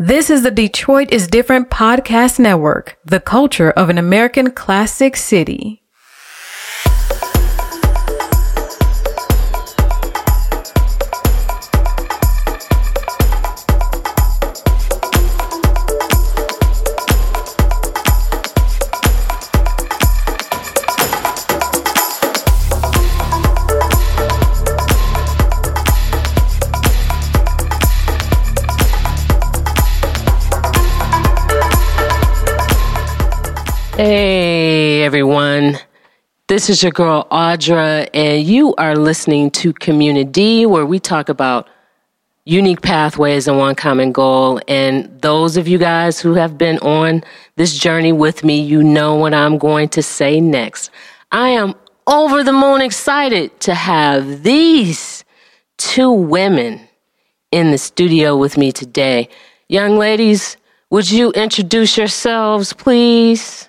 [0.00, 5.82] This is the Detroit is Different podcast network, the culture of an American classic city.
[36.58, 41.68] This is your girl Audra, and you are listening to Community, where we talk about
[42.46, 44.60] unique pathways and one common goal.
[44.66, 47.22] And those of you guys who have been on
[47.54, 50.90] this journey with me, you know what I'm going to say next.
[51.30, 51.76] I am
[52.08, 55.24] over the moon excited to have these
[55.76, 56.80] two women
[57.52, 59.28] in the studio with me today.
[59.68, 60.56] Young ladies,
[60.90, 63.67] would you introduce yourselves, please?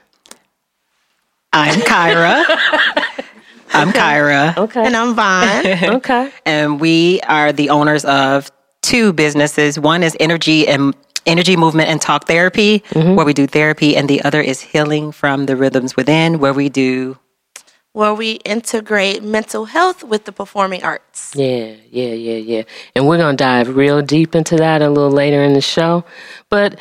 [1.53, 2.43] I'm Kyra.
[3.71, 4.57] I'm Kyra.
[4.57, 4.85] Okay.
[4.85, 5.65] And I'm Vaughn.
[5.97, 6.31] okay.
[6.45, 9.79] And we are the owners of two businesses.
[9.79, 13.15] One is energy and energy movement and talk therapy, mm-hmm.
[13.15, 16.69] where we do therapy, and the other is healing from the rhythms within, where we
[16.69, 17.17] do
[17.93, 21.35] where we integrate mental health with the performing arts.
[21.35, 22.63] Yeah, yeah, yeah, yeah.
[22.95, 26.05] And we're going to dive real deep into that a little later in the show.
[26.49, 26.79] But,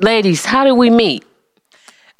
[0.00, 1.24] ladies, how did we meet?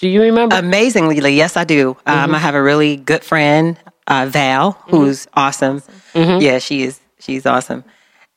[0.00, 0.56] Do you remember?
[0.56, 1.18] amazingly.
[1.34, 1.96] Yes, I do.
[2.06, 3.76] Um, I have a really good friend,
[4.06, 5.82] uh, Val, who's awesome.
[6.14, 7.00] Yeah, she is.
[7.18, 7.84] She's awesome.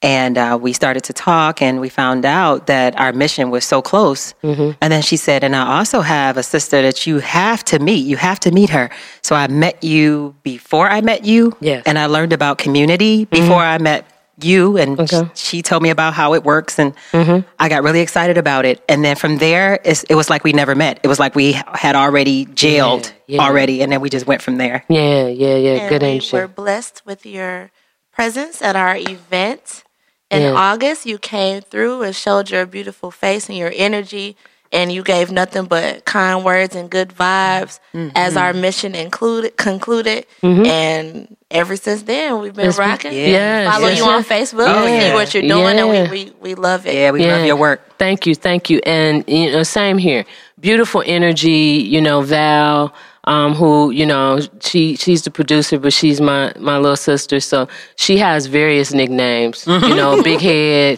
[0.01, 3.81] And uh, we started to talk, and we found out that our mission was so
[3.81, 4.33] close.
[4.43, 8.05] And then she said, "And I also have a sister that you have to meet.
[8.05, 8.89] You have to meet her."
[9.21, 11.83] So I met you before I met you, Yes.
[11.85, 14.05] and I learned about community before I met
[14.41, 14.77] you.
[14.77, 15.29] And Okay.
[15.35, 17.47] she told me about how it works, and mm-hmm.
[17.59, 18.83] I got really excited about it.
[18.89, 20.99] And then from there, it's, it was like we never met.
[21.03, 23.41] It was like we had already jailed Yeah, yeah.
[23.47, 24.83] already, and then we just went from there.
[24.89, 25.75] yeah, yeah, yeah.
[25.75, 26.37] Good and Good we energy.
[26.37, 27.71] were blessed with your
[28.11, 29.83] presence at our event
[30.31, 30.53] in Yeah.
[30.53, 31.05] August.
[31.05, 34.35] You came through and showed your beautiful face and your energy,
[34.73, 37.79] and you gave nothing but kind words and good vibes
[38.15, 40.25] as our mission included concluded.
[40.41, 43.13] And ever since then, we've been It's been- rocking.
[43.13, 44.23] Yes, Follow yes, you on.
[44.23, 45.85] Facebook Oh, and see what you're doing, Yeah.
[45.85, 46.95] and we, we, we love it.
[46.95, 47.97] Yeah, we love your work.
[47.99, 48.81] Thank you, thank you.
[48.85, 50.25] And you know, same here.
[50.59, 51.51] Beautiful energy,
[51.93, 52.93] you know, Val,
[53.25, 57.39] um, who, you know, she she's the producer, but she's my my little sister.
[57.39, 59.65] So she has various nicknames.
[59.67, 60.97] You know, big head,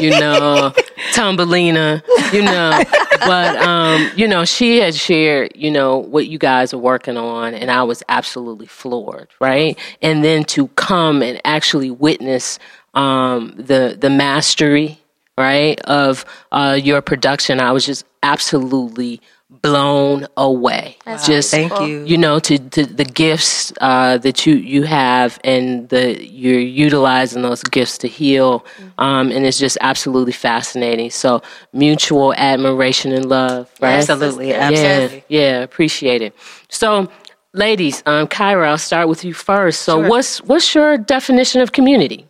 [0.00, 0.72] you know,
[1.12, 2.82] Thumbelina, you know.
[3.20, 7.54] But um, you know, she had shared, you know, what you guys are working on,
[7.54, 9.78] and I was absolutely floored, right?
[10.02, 12.58] And then to come and actually witness
[12.94, 14.98] um, the the mastery
[15.36, 19.20] right of uh, your production i was just absolutely
[19.62, 20.96] blown away.
[21.24, 22.04] Just Thank you.
[22.04, 27.42] you know to, to the gifts uh, that you you have and the you're utilizing
[27.42, 28.64] those gifts to heal
[28.98, 31.10] um, and it's just absolutely fascinating.
[31.10, 33.94] So mutual admiration and love right?
[33.94, 35.24] Absolutely, yeah absolutely.
[35.28, 36.34] yeah appreciate it.
[36.68, 37.10] So
[37.52, 39.82] ladies um kyra i'll start with you first.
[39.82, 42.26] So what's what's your definition of community?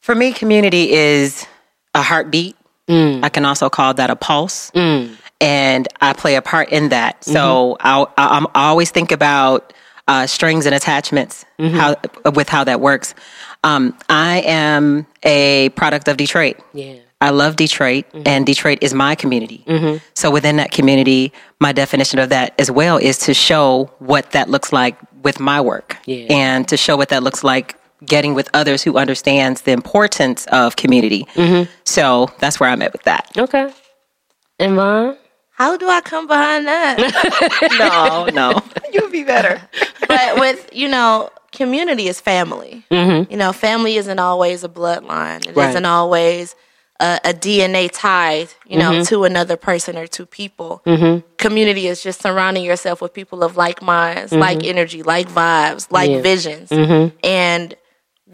[0.00, 1.46] For me, community is
[1.94, 2.56] a heartbeat.
[3.22, 4.70] I can also call that a pulse.
[5.40, 7.22] And I play a part in that.
[7.24, 7.86] So mm-hmm.
[7.86, 9.72] I'll, I, I'm- always think about
[10.08, 11.76] uh, strings and attachments, mm-hmm.
[11.76, 11.96] how
[12.30, 13.14] with how that works.
[13.62, 16.56] Um, I am a product of Detroit.
[16.72, 16.94] Yeah.
[17.20, 18.22] I love Detroit, mm-hmm.
[18.26, 19.64] and Detroit is my community.
[20.14, 24.48] So within that community, my definition of that as well is to show what that
[24.48, 26.26] looks like with my work, Yeah.
[26.30, 30.76] and to show what that looks like getting with others who understands the importance of
[30.76, 31.26] community.
[31.84, 33.30] So that's where I'm at with that.
[33.36, 33.72] okay
[34.60, 35.16] and Vaughn?
[35.58, 36.96] How do I come behind that?
[37.80, 39.60] no, no, you would be better.
[40.06, 42.84] but with you know community is family.
[42.92, 43.30] Mm-hmm.
[43.32, 45.44] You know family isn't always a bloodline.
[45.48, 45.74] It Right.
[45.74, 46.54] not always
[47.00, 49.02] a, a dna tied you know mm-hmm.
[49.10, 50.80] to another person or to people.
[50.86, 51.26] Mm-hmm.
[51.38, 56.10] Community is just surrounding yourself with people of like minds like energy like vibes like
[56.10, 56.20] Yeah.
[56.22, 56.70] visions.
[57.24, 57.74] And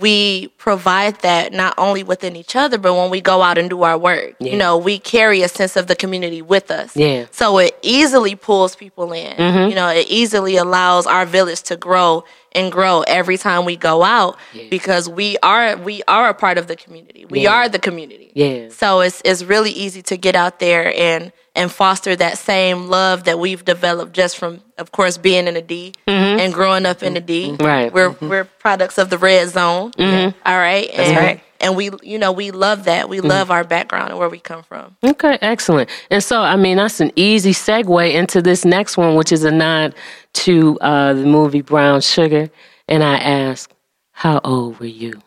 [0.00, 3.82] we provide that not only within each other but when we go out and do
[3.82, 7.26] our work you know we carry a sense of the community with us Yeah.
[7.30, 9.36] so it easily pulls people in.
[9.36, 9.68] Mm-hmm.
[9.68, 14.02] You know, it easily allows our village to grow and grow every time we go
[14.02, 14.36] out
[14.70, 17.24] because we are we are a part of the community.
[17.26, 18.32] We are the community.
[18.34, 18.68] Yeah.
[18.70, 23.24] So it's it's really easy to get out there and and foster that same love
[23.24, 27.14] that we've developed just from of course being in the D and growing up in
[27.14, 27.50] the D.
[27.50, 27.64] Mm-hmm.
[27.64, 27.92] Right.
[27.92, 28.28] Mm-hmm.
[28.28, 29.92] We're we're products of the red zone.
[29.98, 30.88] All right.
[30.90, 31.40] And, right.
[31.60, 34.62] and we you know we love that we love our background and where we come
[34.62, 35.90] from Okay, excellent.
[36.10, 39.50] And so, I mean, that's an easy segue into this next one, which is a
[39.50, 39.94] nod
[40.34, 42.50] to uh, the movie Brown Sugar.
[42.88, 43.70] And I ask,
[44.12, 45.20] how old were you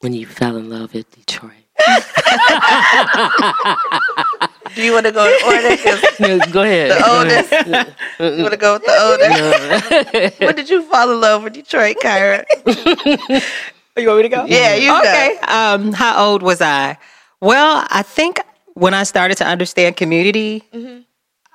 [0.00, 1.52] when you fell in love with Detroit?
[4.74, 6.90] do you want to go in order 'Cause No, Go ahead.
[6.90, 7.52] the oldest
[8.38, 11.96] you want to go with the oldest when did you fall in love with detroit
[12.02, 12.44] kyra
[13.98, 14.44] You want me to go?
[14.44, 14.98] Yeah, you go.
[15.00, 15.38] Okay.
[15.48, 16.98] Um, how old was I?
[17.40, 18.40] Well, I think
[18.74, 20.62] when I started to understand community,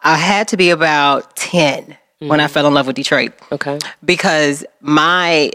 [0.04, 3.78] I had to be about 10 when I fell in love with Detroit Okay.
[4.04, 5.52] because my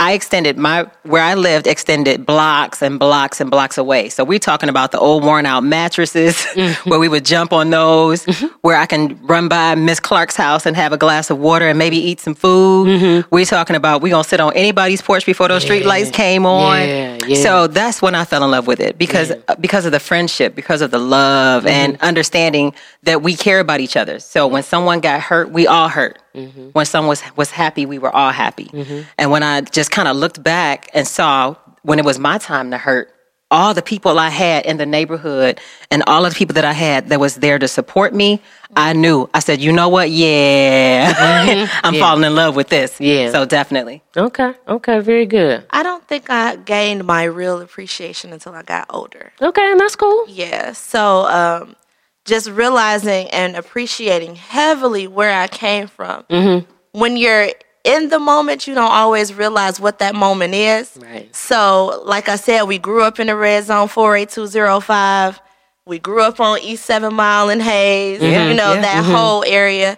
[0.00, 4.08] I extended my where I lived extended blocks and blocks and blocks away.
[4.08, 6.90] So we're talking about the old worn out mattresses mm-hmm.
[6.90, 8.46] where we would jump on those, mm-hmm.
[8.62, 11.78] where I can run by Miss Clark's house and have a glass of water and
[11.78, 12.88] maybe eat some food.
[12.88, 13.28] Mm-hmm.
[13.32, 16.80] We're talking about we're gonna sit on anybody's porch before those street lights came on.
[16.80, 17.42] Yeah, yeah.
[17.42, 20.56] So that's when I fell in love with it because uh, because of the friendship,
[20.56, 22.74] because of the love and understanding
[23.04, 24.18] that we care about each other.
[24.18, 26.18] So when someone got hurt, we all hurt.
[26.34, 26.70] Mm-hmm.
[26.70, 28.66] When someone was was happy, we were all happy.
[28.66, 29.00] Mm-hmm.
[29.18, 32.70] And when I just kind of looked back and saw when it was my time
[32.72, 33.10] to hurt,
[33.50, 35.60] all the people I had in the neighborhood
[35.90, 38.40] and all of the people that I had that was there to support me,
[38.74, 39.28] I knew.
[39.32, 40.10] I said, you know what?
[40.10, 41.78] Yeah, mm-hmm.
[41.86, 43.00] I'm falling in love with this.
[43.00, 43.30] Yeah.
[43.30, 44.02] So definitely.
[44.16, 44.54] Okay.
[44.66, 44.98] Okay.
[45.00, 45.64] Very good.
[45.70, 49.70] i don't think i gained my real appreciation until i got older Okay.
[49.70, 50.24] And that's cool.
[50.28, 50.72] Yeah.
[50.72, 51.76] So um,
[52.24, 56.22] just realizing and appreciating heavily where I came from.
[56.24, 56.70] Mm-hmm.
[56.98, 57.50] When you're
[57.84, 60.96] in the moment, you don't always realize what that moment is.
[61.00, 61.34] Right.
[61.34, 65.40] So, like I said, we grew up in the red zone 48205.
[65.86, 68.48] We grew up on East Seven Mile and Hayes, mm-hmm.
[68.48, 68.80] you know, yeah.
[68.80, 69.12] that mm-hmm.
[69.12, 69.96] whole area.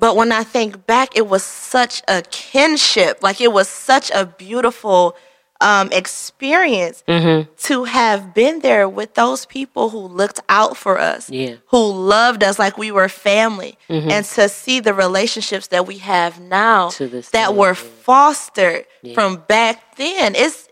[0.00, 3.22] But when I think back, it was such a kinship.
[3.22, 5.16] Like it was such a beautiful
[5.60, 11.56] um, experience to have been there with those people who looked out for us, Yeah.
[11.68, 16.40] who loved us like we were family, and to see the relationships that we have
[16.40, 17.74] now that day, were yeah.
[18.02, 18.84] fostered
[19.14, 20.34] from back then.
[20.36, 20.68] It's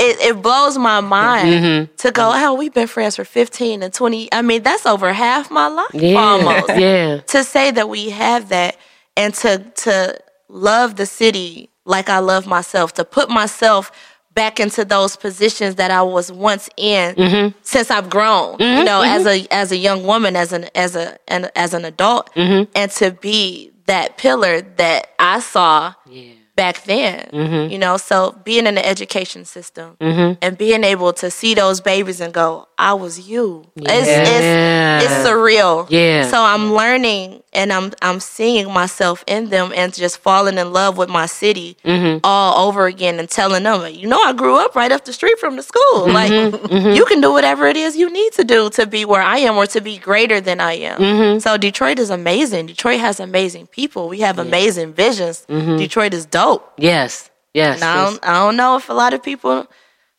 [0.00, 1.94] it, it blows my mind Mm-hmm.
[1.96, 4.28] to go, oh, we've been friends for 15 and 20.
[4.32, 6.14] I mean, that's over half my life Yeah.
[6.20, 6.68] almost.
[6.76, 7.18] Yeah.
[7.18, 8.76] To say that we have that
[9.16, 13.90] and to to love the city like I love myself, to put myself
[14.40, 17.46] back into those positions that I was once in Mm-hmm.
[17.62, 21.06] since I've grown, you know, as a as a young woman, as an as a
[21.34, 22.62] an, as an adult, Mm-hmm.
[22.80, 26.32] and to be that pillar that I saw Yeah.
[26.54, 27.16] back then.
[27.32, 27.72] Mm-hmm.
[27.72, 29.96] You know, so being in the education system
[30.44, 32.48] and being able to see those babies and go,
[32.90, 33.64] I was you.
[33.76, 35.86] It's, it's it's surreal.
[35.90, 36.28] Yeah.
[36.32, 40.96] So I'm learning and I'm I'm seeing myself in them and just falling in love
[40.96, 42.18] with my city Mm-hmm.
[42.22, 45.38] all over again and telling them, you know, I grew up right up the street
[45.38, 46.06] from the school.
[46.06, 46.18] Mm-hmm.
[46.18, 49.38] Like you can do whatever it is you need to do to be where I
[49.38, 50.98] am or to be greater than I am.
[51.00, 51.38] Mm-hmm.
[51.40, 52.66] So Detroit is amazing.
[52.66, 54.08] Detroit has amazing people.
[54.08, 55.44] We have amazing visions.
[55.48, 55.76] Mm-hmm.
[55.78, 56.72] Detroit is dope.
[56.78, 57.30] Yes.
[57.54, 57.76] Yes.
[57.76, 59.66] And I don't, I don't know if a lot of people,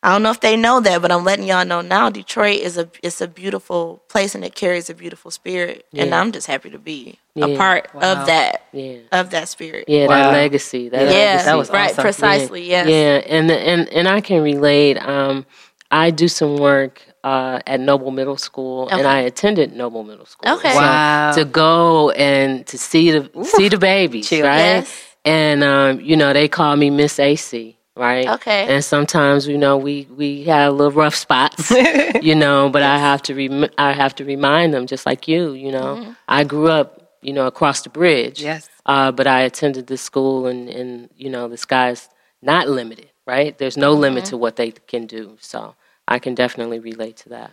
[0.02, 2.10] I don't know if they know that, but I'm letting y'all know now.
[2.10, 6.32] Detroit is a it's a beautiful place and it carries a beautiful spirit, and I'm
[6.32, 7.48] just happy to be Yeah.
[7.48, 9.00] a part of that Yeah.
[9.12, 9.86] of that spirit.
[9.90, 10.16] Yeah, Wow.
[10.32, 10.88] that legacy.
[10.90, 11.46] That Yeah, legacy.
[11.46, 12.02] that was right, awesome.
[12.02, 12.64] precisely.
[12.70, 12.88] Yes.
[12.88, 14.98] Yeah, and and and I can relate.
[15.06, 15.46] Um,
[15.92, 20.54] I do some work uh, at Noble Middle School, and I attended Noble Middle School.
[20.54, 20.72] Okay.
[20.72, 21.32] So Wow.
[21.34, 24.46] To go and to see the see the babies, Chill.
[24.46, 24.58] right?
[24.86, 24.96] Yes.
[25.26, 27.76] And um, you know, they call me Miss AC.
[28.00, 28.28] Right.
[28.28, 28.68] Okay.
[28.74, 31.72] And sometimes, you know, we we have little rough spots,
[32.22, 32.70] you know.
[32.70, 35.98] But I have to rem- I have to remind them, just like you, you know.
[35.98, 36.12] Mm-hmm.
[36.30, 36.88] I grew up,
[37.22, 38.42] you know, across the bridge.
[38.42, 38.70] Yes.
[38.86, 42.10] Uh, but I attended this school, and, and you know, the sky's
[42.42, 43.58] not limited, right?
[43.58, 44.30] There's no limit Mm-hmm.
[44.32, 45.38] to what they can do.
[45.42, 45.76] So
[46.08, 47.52] I can definitely relate to that.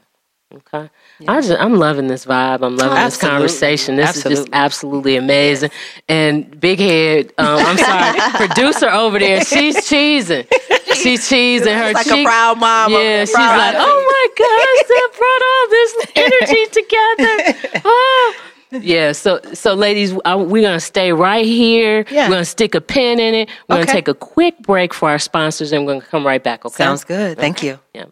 [0.55, 0.89] Okay,
[1.27, 2.65] I just I'm loving this vibe.
[2.65, 3.97] I'm loving this conversation.
[3.97, 4.53] This is just Absolutely.
[4.55, 5.71] absolutely amazing.
[6.09, 10.47] And Big Head, um, I'm sorry, producer over there, she's cheesing.
[10.95, 14.89] She's cheesing her like a proud mom Yeah, there, she's proud like, oh my gosh,
[14.89, 17.83] that brought all this energy together.
[17.85, 18.35] Oh.
[18.71, 22.05] Yeah, so so ladies, I, we're gonna stay right here.
[22.11, 22.29] Yeah.
[22.29, 23.49] We're gonna stick a pin in it.
[23.69, 23.85] We're Okay.
[23.87, 26.65] gonna take a quick break for our sponsors, and we're gonna come right back.
[26.65, 27.37] Okay, Sounds good.
[27.37, 27.79] Thank you.
[27.95, 28.07] Yeah.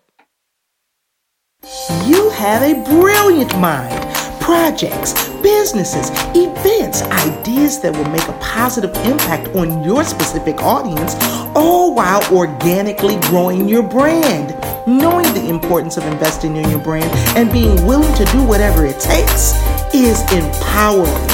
[2.04, 4.14] You have a brilliant mind.
[4.38, 11.14] Projects, businesses, events, ideas that will make a positive impact on your specific audience,
[11.54, 14.54] all while organically growing your brand.
[14.86, 19.00] Knowing the importance of investing in your brand and being willing to do whatever it
[19.00, 19.54] takes
[19.94, 21.30] is empowering.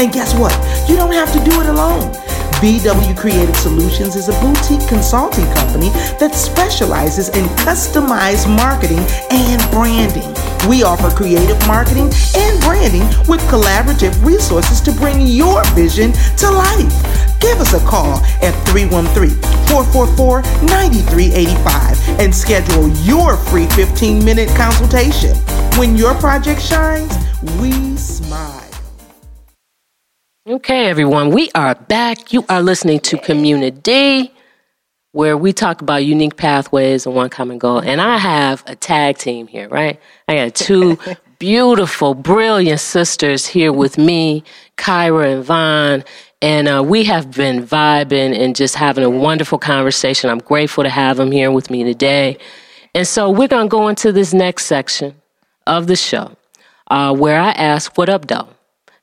[0.00, 0.54] And guess what?
[0.88, 2.10] You don't have to do it alone.
[2.60, 10.34] BW Creative Solutions is a boutique consulting company that specializes in customized marketing and branding.
[10.68, 17.40] We offer creative marketing and branding with collaborative resources to bring your vision to life.
[17.40, 19.36] Give us a call at 313
[19.68, 25.36] 444 9385 and schedule your free 15 minute consultation.
[25.76, 27.12] When your project shines,
[27.60, 28.63] we smile.
[30.46, 32.34] Okay, everyone, we are back.
[32.34, 34.30] You are listening to Community,
[35.12, 37.78] where we talk about unique pathways and one common goal.
[37.78, 39.98] And I have a tag team here, right?
[40.28, 40.98] I got two
[41.38, 44.44] beautiful, brilliant sisters here with me,
[44.76, 46.04] Kyra and Vaughn.
[46.42, 50.28] And uh, we have been vibing and just having a wonderful conversation.
[50.28, 52.36] I'm grateful to have them here with me today.
[52.94, 55.14] And so we're going to go into this next section
[55.66, 56.36] of the show
[56.90, 58.53] uh, where I ask, What up, though?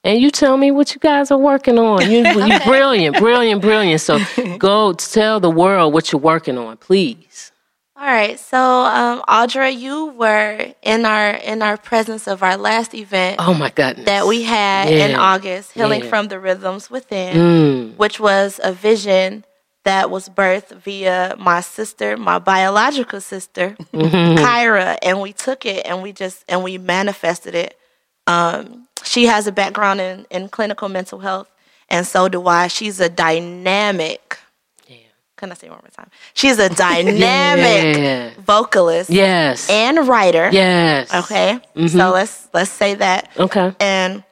[0.03, 2.10] And you tell me what you guys are working on.
[2.10, 4.01] You, you brilliant, brilliant, brilliant.
[4.01, 4.20] So
[4.58, 7.51] go tell the world what you're working on, please.
[7.96, 8.39] All right.
[8.39, 13.36] So, um, Audra, you were in our in our presence of our last event.
[13.39, 14.08] Oh my goodness.
[14.08, 15.05] That we had yeah.
[15.05, 16.10] in August, healing yeah.
[16.10, 17.98] from the rhythms within, mm.
[17.98, 19.46] which was a vision
[19.84, 24.43] that was birthed via my sister, my biological sister, mm-hmm.
[24.43, 27.77] Kyra, and we took it and we just and we manifested it.
[28.25, 31.51] Um, she has a background in, in clinical mental health,
[31.89, 32.67] and so do I.
[32.67, 34.38] She's a dynamic.
[34.88, 34.98] Yeah.
[35.38, 36.10] Can I say one more time?
[36.34, 38.31] She's a dynamic yeah.
[38.39, 39.10] vocalist.
[39.10, 39.70] Yes.
[39.70, 40.50] And writer.
[40.51, 41.13] Yes.
[41.13, 41.60] Okay.
[41.75, 41.88] Mm-hmm.
[41.88, 43.29] So let's let's say that.
[43.38, 43.75] Okay.
[43.79, 44.24] And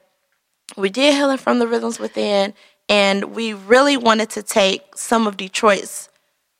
[0.78, 2.54] we did healing from the rhythms within,
[2.88, 6.10] and we really wanted to take some of Detroit's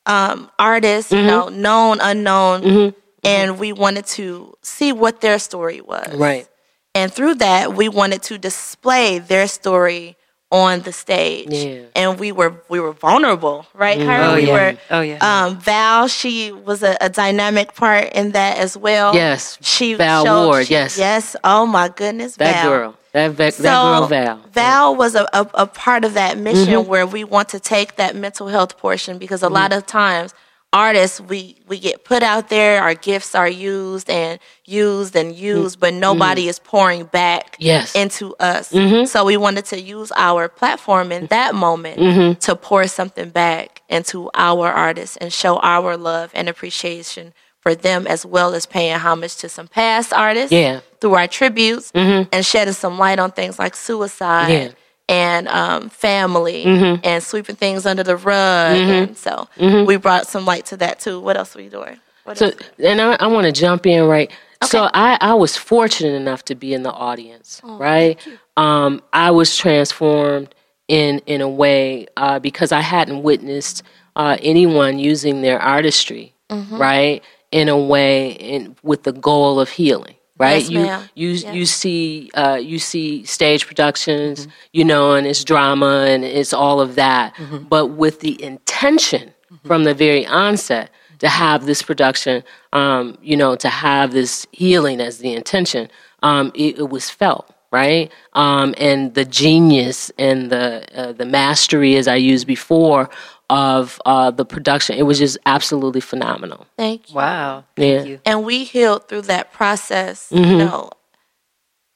[0.06, 1.24] um, artists, mm-hmm.
[1.24, 2.98] you know, known, unknown, mm-hmm.
[3.24, 6.14] and we wanted to see what their story was.
[6.14, 6.48] Right.
[6.94, 10.16] And through that, we wanted to display their story
[10.50, 11.48] on the stage.
[11.50, 11.82] Yeah.
[11.94, 13.98] And we were we were vulnerable, right?
[13.98, 14.28] Mm.
[14.28, 14.52] Oh, we yeah.
[14.52, 15.18] were oh yeah.
[15.46, 19.14] Um, Val, she was a, a, dynamic part in that as well.
[19.14, 19.58] Yes.
[19.60, 20.98] She Val showed, Ward, she, yes.
[20.98, 21.36] Yes.
[21.44, 22.36] Oh my goodness.
[22.36, 22.70] That Val.
[22.70, 22.96] girl.
[23.12, 24.40] That, that, so, that girl Val.
[24.52, 26.88] Val was a, a, a, part of that mission mm-hmm.
[26.88, 29.54] where we want to take that mental health portion because a mm-hmm.
[29.54, 30.32] lot of times
[30.72, 35.80] artists we we get put out there our gifts are used and used and used
[35.80, 36.50] but nobody mm-hmm.
[36.50, 37.94] is pouring back yes.
[37.96, 39.04] into us mm-hmm.
[39.04, 42.38] so we wanted to use our platform in that moment mm-hmm.
[42.38, 48.06] to pour something back into our artists and show our love and appreciation for them
[48.06, 50.80] as well as paying homage to some past artists yeah.
[51.00, 52.28] through our tributes mm-hmm.
[52.32, 54.70] and shedding some light on things like suicide yeah
[55.10, 57.00] and um, family mm-hmm.
[57.02, 58.76] and sweeping things under the rug.
[58.76, 58.90] Mm-hmm.
[58.90, 59.84] And so mm-hmm.
[59.84, 61.20] we brought some light to that too.
[61.20, 61.98] What else were you doing?
[62.24, 64.30] What so, and I, I want to jump in right.
[64.62, 64.70] Okay.
[64.70, 68.18] So I, I was fortunate enough to be in the audience, oh, right?
[68.56, 70.54] Um, I was transformed
[70.86, 73.82] in in a way uh, because I hadn't witnessed
[74.14, 76.76] uh, anyone using their artistry, mm-hmm.
[76.76, 80.62] right, in a way in, with the goal of healing right?
[80.62, 81.08] Yes, you ma'am.
[81.14, 81.54] you yes.
[81.54, 84.50] you see uh, you see stage productions, mm-hmm.
[84.72, 87.64] you know, and it's drama and it's all of that, mm-hmm.
[87.64, 89.68] but with the intention mm-hmm.
[89.68, 92.42] from the very onset to have this production,
[92.72, 95.90] um, you know, to have this healing as the intention,
[96.22, 97.54] um, it, it, was felt.
[97.72, 103.08] Right, um, and the genius and the uh, the mastery, as I used before,
[103.50, 104.96] of uh, the production.
[104.96, 106.66] It was just absolutely phenomenal.
[106.78, 107.16] Thank you.
[107.16, 107.64] Wow.
[107.76, 107.96] Yeah.
[107.96, 108.20] Thank you.
[108.24, 110.30] And we healed through that process.
[110.30, 110.50] Mm-hmm.
[110.50, 110.90] You know,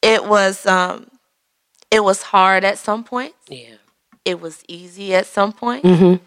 [0.03, 1.07] it was um,
[1.91, 3.35] it was hard at some point.
[3.49, 3.77] Yeah.
[4.25, 5.85] It was easy at some point.
[5.85, 6.23] Mm-hmm.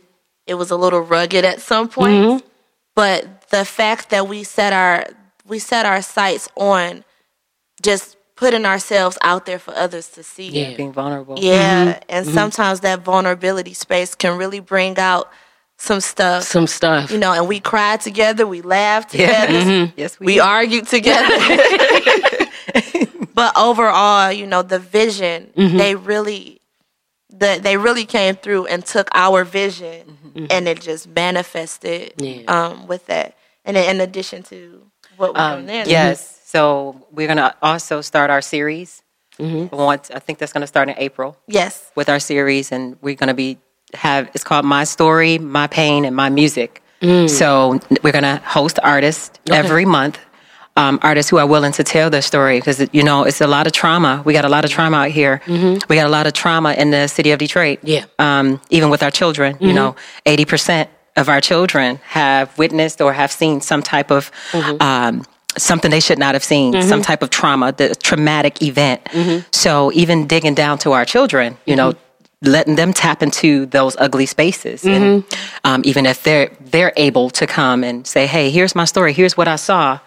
[0.48, 2.24] It was a little rugged at some point.
[2.24, 2.48] Mm-hmm.
[2.96, 5.07] But the fact that we set our
[5.46, 7.03] we set our sights on
[7.81, 10.50] just putting ourselves out there for others to see.
[10.50, 10.75] Yeah.
[10.77, 11.36] Being vulnerable.
[11.38, 12.00] Yeah, Mm-hmm.
[12.10, 15.29] and sometimes that vulnerability space can really bring out
[15.77, 16.44] some stuff.
[16.44, 17.12] Some stuff.
[17.12, 19.46] You know, and we cried together, we laughed Yeah.
[19.46, 20.00] together, Mm-hmm.
[20.00, 20.41] Yes, we, we do.
[20.41, 21.27] argued together.
[23.34, 25.77] but overall, you know, the vision, Mm-hmm.
[25.77, 26.62] they really
[27.29, 30.17] the, they really came through and took our vision
[30.50, 32.41] and it just manifested Mm-hmm.
[32.41, 32.65] Yeah.
[32.67, 33.36] um, with that.
[33.65, 34.84] And in addition to
[35.17, 35.88] what we're Um, doing there.
[35.88, 36.37] yes.
[36.48, 39.04] So we're gonna also start our series.
[39.38, 39.75] Mm-hmm.
[39.75, 41.92] Once I think that's gonna start in April Yes.
[41.96, 43.58] with our series, and we're gonna be
[43.94, 46.82] have it's called My Story, My Pain, and My Music.
[47.01, 50.20] So we're gonna host artists every month.
[50.77, 53.68] Um, artists who are willing to tell their story because you know it's a lot
[53.68, 54.22] of trauma.
[54.24, 55.42] We got a lot of trauma out here.
[55.89, 57.80] We got a lot of trauma in the city of Detroit.
[57.84, 58.06] Yeah.
[58.20, 63.12] Um, even with our children, you know, eighty percent of our children have witnessed or
[63.12, 64.32] have seen some type of
[64.80, 65.25] um,
[65.58, 69.01] something they should not have seen, some type of trauma, the traumatic event.
[69.51, 71.94] So even digging down to our children, you know,
[72.44, 75.04] letting them tap into those ugly spaces Mm-hmm.
[75.04, 75.24] and
[75.63, 79.36] um, even if they're they're able to come and say hey here's my story here's
[79.36, 79.98] what i saw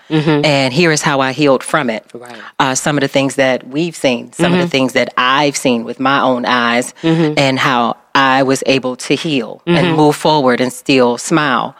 [0.44, 2.18] and here is how i healed from it Mm-hmm.
[2.18, 2.32] Right.
[2.36, 2.46] Mm-hmm.
[2.60, 5.82] uh, some of the things that we've seen some of the things that i've seen
[5.82, 9.76] with my own eyes and how i was able to heal Mm-hmm.
[9.78, 11.74] and move forward and still smile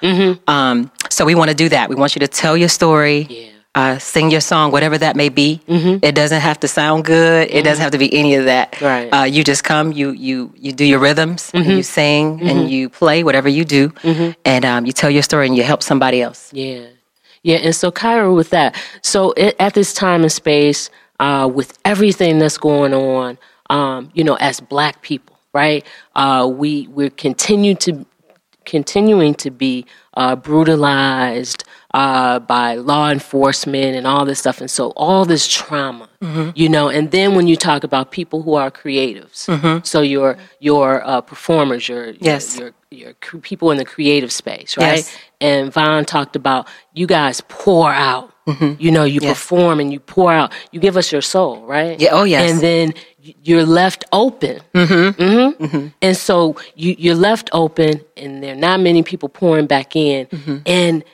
[0.48, 0.90] um,
[1.20, 3.46] so we want to do that we want you to tell your story Yeah.
[3.80, 5.60] uh, sing your song, whatever that may be.
[6.08, 7.48] It doesn't have to sound good.
[7.50, 8.66] It doesn't have to be any of that.
[8.80, 9.08] Right.
[9.16, 12.88] Uh, you just come, you you you do your rhythms, and you sing, and you
[12.88, 13.84] play whatever you do,
[14.52, 16.40] and um, you tell your story, and you help somebody else.
[16.52, 16.86] Yeah.
[17.42, 17.58] Yeah.
[17.66, 22.40] And so, Kyra, with that, so i at this time and space, uh, with everything
[22.40, 23.38] that's going on,
[23.76, 25.82] um, you know, as black people, right?
[26.16, 27.90] Uh, we, we're continue to,
[28.70, 29.84] continuing to be
[30.14, 34.60] uh, brutalized uh, by law enforcement and all this stuff.
[34.60, 36.08] And so all this trauma,
[36.54, 39.38] you know, and then when you talk about people who are creatives,
[39.86, 42.58] so your, your uh, performers, your, Yes.
[42.58, 44.98] your, your cr- people in the creative space, right?
[44.98, 45.16] Yes.
[45.40, 48.32] And Vaughn talked about you guys pour out.
[48.52, 48.82] Mm-hmm.
[48.82, 49.32] You know, you Yes.
[49.32, 50.52] perform and you pour out.
[50.72, 51.98] You give us your soul, right?
[52.00, 52.50] Yeah, oh, yes.
[52.50, 52.94] And then
[53.42, 54.60] you're left open.
[54.74, 55.22] Mm-hmm.
[55.22, 55.64] Mm-hmm.
[55.64, 55.86] mm-hmm.
[56.02, 60.26] And so you, you're left open, and there are not many people pouring back in.
[60.66, 61.04] And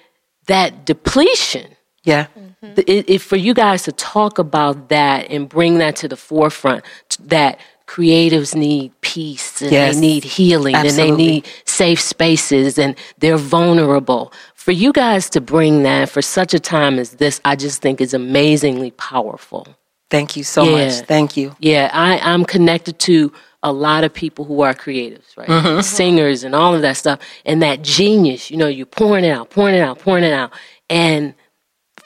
[0.46, 1.66] that depletion,
[2.04, 2.26] Yeah.
[2.62, 6.16] th- it, it, for you guys to talk about that and bring that to the
[6.16, 9.94] forefront, t- that creatives need peace and Yes.
[9.94, 14.32] they need healing and they need safe spaces and they're vulnerable.
[14.66, 18.00] For you guys to bring that for such a time as this, I just think
[18.00, 19.64] is amazingly powerful.
[20.10, 20.86] Thank you so Yeah.
[20.86, 21.06] much.
[21.06, 21.54] Thank you.
[21.60, 23.32] Yeah, I, I'm connected to
[23.62, 25.46] a lot of people who are creatives, right?
[25.48, 25.82] Mm-hmm.
[25.82, 27.20] Singers and all of that stuff.
[27.44, 30.52] And that genius, you know, you're pouring it out, pouring it out, pouring it out.
[30.90, 31.34] And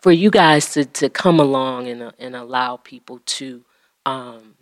[0.02, 3.64] for you guys to, to come along and, uh, and allow people to,
[4.04, 4.54] um,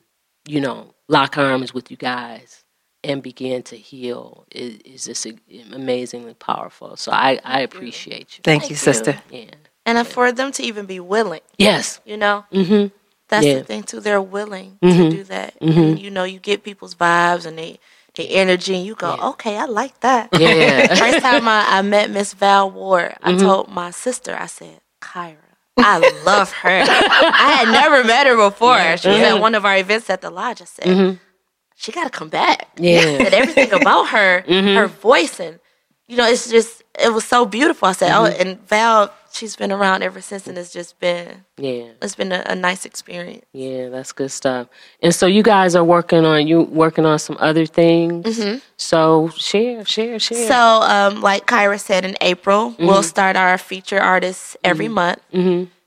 [0.46, 2.62] you know, lock arms with you guys
[3.04, 5.26] and begin to heal is, is just
[5.72, 6.96] amazingly powerful.
[6.96, 8.42] So I, I appreciate you.
[8.42, 9.20] Thank, you, sister.
[9.30, 9.44] Yeah.
[9.86, 12.00] And for them to even be willing, Yes.
[12.04, 12.88] you know, Mm-hmm.
[13.28, 13.54] that's Yeah.
[13.54, 14.00] the thing too.
[14.00, 15.10] They're willing to mm-hmm.
[15.10, 15.54] do that.
[15.60, 15.96] And, mm-hmm.
[15.96, 17.78] you know, you get people's vibes and they,
[18.16, 20.30] the energy, and you go, okay, I like that.
[20.38, 20.92] Yeah.
[20.94, 23.40] First time I, I met Miss Val Ward, I mm-hmm.
[23.40, 25.36] told my sister, I said, Kyra,
[25.78, 26.68] I love her.
[26.88, 28.96] I had never met her before.
[28.96, 30.60] She was at one of our events at the lodge.
[30.60, 31.18] I said,
[31.78, 32.68] she got to come back.
[32.78, 33.00] Yeah.
[33.00, 34.76] and everything about her, mm-hmm.
[34.76, 35.58] her voice, and
[36.06, 37.88] you know, it's just it was so beautiful.
[37.88, 38.40] I said, oh, mm-hmm.
[38.40, 41.88] and Val, she's been around ever since, and it's just been Yeah.
[42.00, 43.44] it's been a, a nice experience.
[43.52, 44.68] Yeah, that's good stuff.
[45.02, 48.38] And so you guys are working on you working on some other things.
[48.38, 48.58] Mm-hmm.
[48.76, 50.48] So share, share, share.
[50.48, 55.20] So, um, like Kyra said, in April, we'll start our feature artists every month.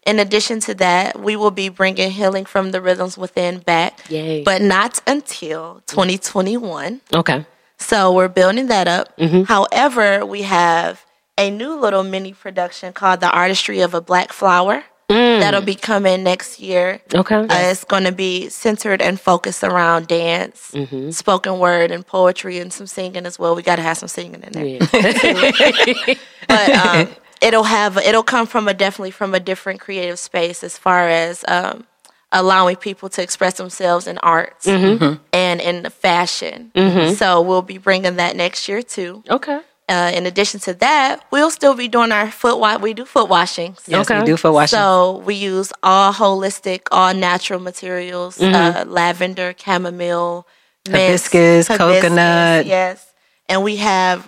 [0.06, 0.10] Mm-hmm.
[0.10, 4.44] In addition to that, we will be bringing Healing from the Rhythms Within back, Yay.
[4.44, 7.02] but not until 2021.
[7.14, 7.46] okay.
[7.78, 9.08] So we're building that up.
[9.48, 11.04] However, we have
[11.36, 14.84] a new little mini production called The Artistry of a Black Flower.
[15.10, 17.02] That'll be coming next year.
[17.14, 17.36] Okay.
[17.36, 20.74] Uh, it's going to be centered and focused around dance,
[21.10, 23.56] spoken word, and poetry, and some singing as well.
[23.56, 24.66] We got to have some singing in there.
[24.66, 26.14] Yeah.
[26.48, 27.08] But um,
[27.41, 31.43] it'll have it'll come from a definitely from a different creative space as far as
[31.47, 31.86] um,
[32.32, 35.19] allowing people to express themselves in arts and
[35.62, 36.71] in fashion.
[37.15, 39.23] So we'll be bringing that next year too.
[39.30, 39.62] okay.
[39.89, 42.80] Uh, in addition to that, we'll still be doing our foot wash.
[42.80, 43.82] We do foot washings.
[43.88, 44.19] Yes, Okay.
[44.21, 44.77] we do for washing.
[44.80, 50.47] So we use all holistic, all natural materials: uh, lavender, chamomile,
[50.88, 52.67] mint, Hibiscus, coconut.
[52.67, 53.06] Yes,
[53.49, 54.25] and we have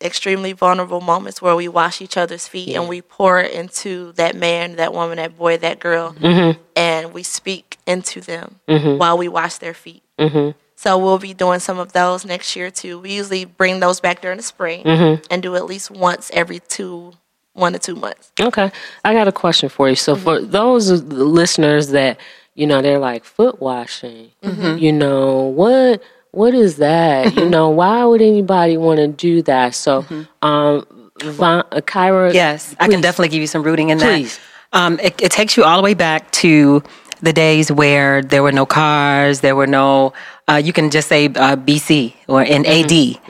[0.00, 4.76] extremely vulnerable moments where we wash each other's feet and we pour into that man,
[4.76, 6.60] that woman, that boy, that girl, mm-hmm.
[6.74, 8.98] and we speak into them mm-hmm.
[8.98, 10.02] while we wash their feet.
[10.18, 10.58] Mm-hmm.
[10.76, 12.98] So we'll be doing some of those next year too.
[12.98, 14.86] We usually bring those back during the spring
[15.30, 17.12] and do at least once every two,
[17.52, 18.32] one to two months.
[18.40, 18.72] Okay.
[19.04, 19.96] I got a question for you.
[19.96, 22.18] So for those listeners that,
[22.54, 27.34] you know, they're like foot washing, you know, what what is that?
[27.36, 29.74] you know, why would anybody want to do that?
[29.74, 30.04] So
[30.42, 30.86] um
[31.22, 34.38] Vaughn, uh, Kyra Yes, I can definitely give you some rooting in Please.
[34.72, 34.78] that.
[34.78, 36.82] Um, it, it takes you all the way back to
[37.22, 40.12] the days where there were no cars, there were no.
[40.48, 42.88] Uh, you can just say uh, BC or in AD.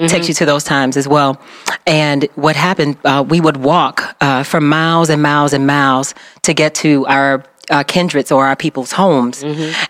[0.09, 1.41] Takes you to those times as well.
[1.87, 2.97] And what happened?
[3.05, 7.43] Uh, we would walk uh, for miles and miles and miles to get to our
[7.71, 9.43] uh, kindreds or our people's homes.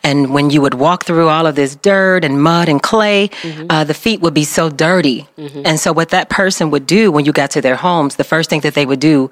[0.03, 3.31] And when you would walk through all of this dirt and mud and clay,
[3.69, 5.29] uh, the feet would be so dirty.
[5.65, 8.51] And so, what that person would do when you got to their homes, the first
[8.51, 9.31] thing that they would do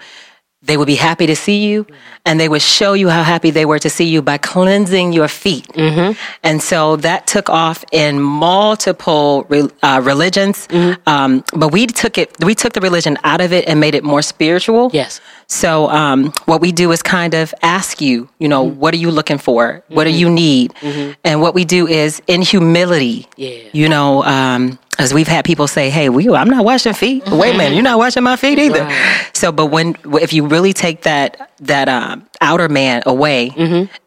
[0.60, 1.86] they would be happy to see you
[2.26, 5.28] and they would show you how happy they were to see you by cleansing your
[5.28, 5.68] feet.
[5.68, 6.18] Mm-hmm.
[6.42, 10.66] And so that took off in multiple re- uh, religions.
[11.06, 14.02] Um, but we took it, we took the religion out of it and made it
[14.02, 14.90] more spiritual.
[14.92, 15.20] Yes.
[15.48, 18.78] So um, what we do is kind of ask you, you know, mm-hmm.
[18.78, 19.82] what are you looking for?
[19.88, 20.18] What do mm-hmm.
[20.18, 20.74] you need?
[20.74, 21.12] Mm-hmm.
[21.24, 23.60] And what we do is in humility, Yeah.
[23.72, 27.54] you know, um, as we've had people say, "Hey, we, I'm not washing feet." Wait
[27.54, 28.90] a minute, you're not washing my feet either.
[29.32, 33.52] So, but when if you really take that that um, outer man away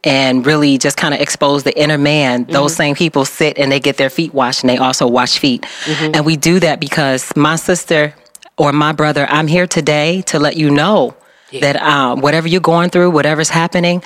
[0.03, 3.79] and really just kind of expose the inner man, those same people sit and they
[3.79, 5.65] get their feet washed and they also wash feet.
[5.87, 8.13] And we do that because my sister
[8.57, 11.15] or my brother, I'm here today to let you know
[11.59, 14.03] that um, whatever you're going through, whatever's happening,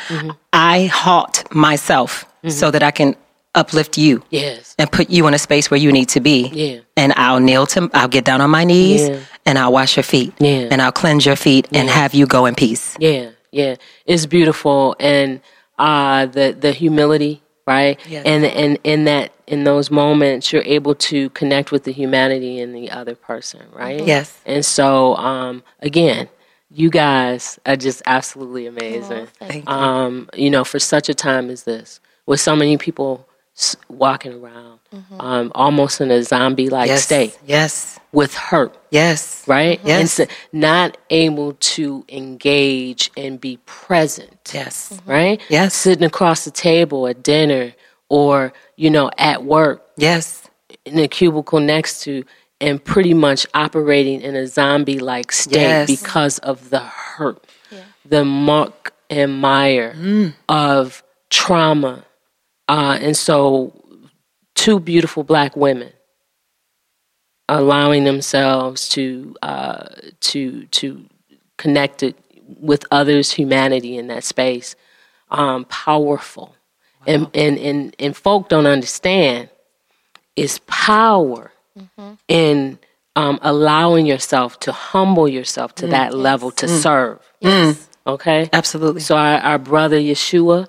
[0.53, 3.15] I halt myself so that I can
[3.55, 4.75] uplift you Yes.
[4.77, 6.47] and put you in a space where you need to be.
[6.53, 6.79] Yeah.
[6.97, 9.19] And I'll kneel to, I'll get down on my knees Yeah.
[9.45, 10.34] and I'll wash your feet.
[10.39, 10.67] Yeah.
[10.71, 12.95] And I'll cleanse your feet and have you go in peace.
[12.99, 15.39] Yeah, yeah, it's beautiful, and
[15.79, 17.97] uh, the the humility, right?
[18.08, 18.23] Yes.
[18.25, 22.73] And and in that in those moments, you're able to connect with the humanity in
[22.73, 24.03] the other person, right?
[24.05, 24.38] Yes.
[24.45, 26.27] And so, um, again,
[26.69, 29.28] you guys are just absolutely amazing.
[29.39, 29.73] Thank you.
[29.73, 33.28] um, you know, for such a time as this, with so many people
[33.88, 34.80] walking around,
[35.19, 37.04] um, almost in a zombie-like Yes.
[37.06, 37.97] state, Yes.
[38.12, 39.43] with hurt, Yes.
[39.47, 39.80] right?
[39.86, 39.99] Yes.
[39.99, 44.99] And so not able to engage and be present, Yes.
[45.06, 45.39] right?
[45.49, 45.73] Yes.
[45.73, 47.73] Sitting across the table at dinner
[48.10, 50.41] or, you know, at work Yes.
[50.84, 52.25] in a cubicle next to
[52.62, 55.88] and pretty much operating in a zombie like state Yes.
[56.02, 57.44] because of the hurt,
[58.06, 60.34] the muck and mire Mm.
[60.50, 62.06] of trauma.
[62.68, 63.74] Uh, and so,
[64.56, 65.91] two beautiful black women
[67.48, 69.86] allowing themselves to uh,
[70.22, 71.06] to to
[71.58, 72.15] connect it
[72.60, 74.76] with others' humanity in that space,
[75.30, 76.56] um, powerful,
[77.06, 79.50] and, and and and folk don't understand
[80.36, 82.14] is power Mm-hmm.
[82.30, 82.80] in
[83.16, 86.16] um, allowing yourself to humble yourself to that mm.
[86.16, 86.82] level to mm.
[86.82, 87.20] serve.
[87.40, 87.76] Yes.
[87.76, 87.88] Mm.
[88.14, 88.50] Okay.
[88.54, 89.02] Absolutely.
[89.02, 90.68] So our, our brother Yeshua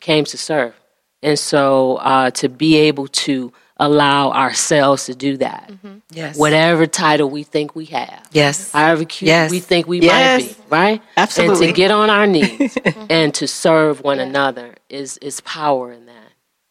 [0.00, 0.74] came to serve,
[1.22, 5.98] and so uh, to be able to allow ourselves to do that, mm-hmm.
[6.10, 6.36] Yes.
[6.36, 8.72] whatever title we think we have, Yes.
[8.72, 9.50] however cute Yes.
[9.50, 10.42] we think we Yes.
[10.42, 11.02] might be, right?
[11.16, 11.66] Absolutely.
[11.66, 12.76] And to get on our knees
[13.08, 16.17] and to serve one another is is power in that.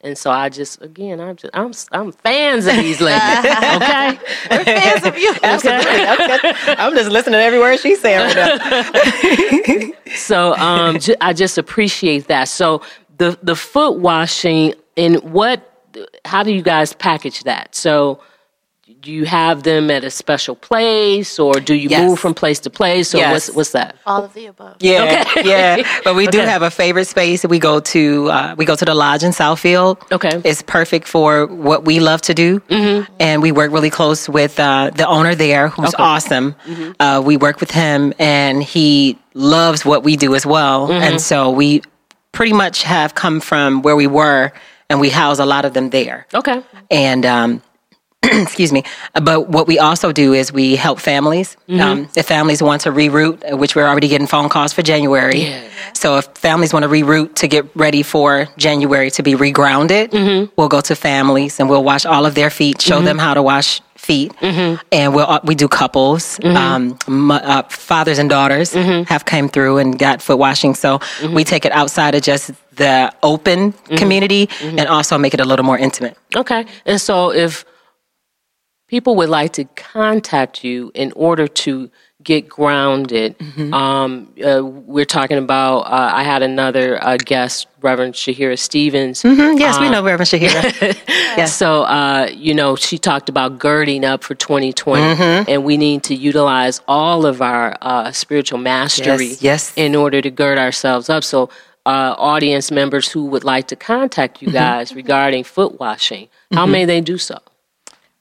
[0.07, 3.21] And so I just again I'm just I'm I'm fans of these ladies.
[3.21, 4.15] Okay,
[4.63, 5.33] fans of you.
[5.43, 6.75] Absolutely.
[6.77, 10.13] I'm just listening to every word she's saying right now.
[10.15, 12.47] so um, ju- I just appreciate that.
[12.47, 12.81] So
[13.17, 15.73] the the foot washing and what?
[16.23, 17.75] How do you guys package that?
[17.75, 18.21] So
[19.07, 22.01] do you have them at a special place, or do you Yes.
[22.01, 23.31] move from place to place, or Yes.
[23.31, 23.95] what's what's that?
[24.05, 24.75] All of the above.
[24.81, 25.47] Yeah, Okay.
[25.49, 25.77] yeah.
[26.03, 26.49] But we do Okay.
[26.55, 27.45] have a favorite space.
[27.45, 29.95] We go to uh, we go to the lodge in Southfield.
[30.17, 30.41] Okay.
[30.43, 32.99] it's perfect for what we love to do, mm-hmm.
[33.21, 36.03] and we work really close with uh, the owner there, who's Okay.
[36.03, 36.47] awesome.
[36.99, 41.49] Uh, we work with him, and he loves what we do as well, and so
[41.49, 41.81] we
[42.33, 44.51] pretty much have come from where we were,
[44.89, 46.59] and we house a lot of them there Okay.
[46.91, 47.61] and um,
[48.23, 48.83] excuse me.
[49.21, 51.55] But what we also do is we help families.
[51.69, 51.81] Mm-hmm.
[51.81, 55.41] Um, if families want to reroute, uh, which we're already getting phone calls for January.
[55.43, 55.67] Yeah.
[55.93, 60.51] So if families want to reroute to get ready for January to be regrounded, Mm-hmm.
[60.57, 63.41] we'll go to families and we'll wash all of their feet, show them how to
[63.43, 64.81] wash feet, Mm-hmm.
[64.91, 69.03] and we'll uh, we do couples, um, mu- uh, fathers and daughters Mm-hmm.
[69.03, 70.73] have came through and got foot washing.
[70.75, 70.99] So
[71.33, 73.95] we take it outside of just the open Mm-hmm.
[73.95, 76.17] community and also make it a little more intimate.
[76.35, 76.65] Okay.
[76.85, 77.63] And so if
[78.87, 81.89] people would like to contact you in order to
[82.23, 83.73] get grounded, Mm-hmm.
[83.73, 89.23] um, uh, we're talking about, uh, I had another uh, guest, Reverend Shahira Stevens.
[89.23, 90.97] Mm, Yes, we know Reverend Shahira.
[91.37, 91.55] Yes.
[91.55, 95.49] So, uh, you know, she talked about girding up for 2020, Mm-hmm.
[95.49, 99.73] and we need to utilize all of our uh, spiritual mastery Yes, yes.
[99.77, 101.23] in order to gird ourselves up.
[101.23, 101.49] So,
[101.85, 104.57] uh, audience members who would like to contact you Mm-hmm.
[104.57, 107.37] guys regarding foot washing, how may they do so?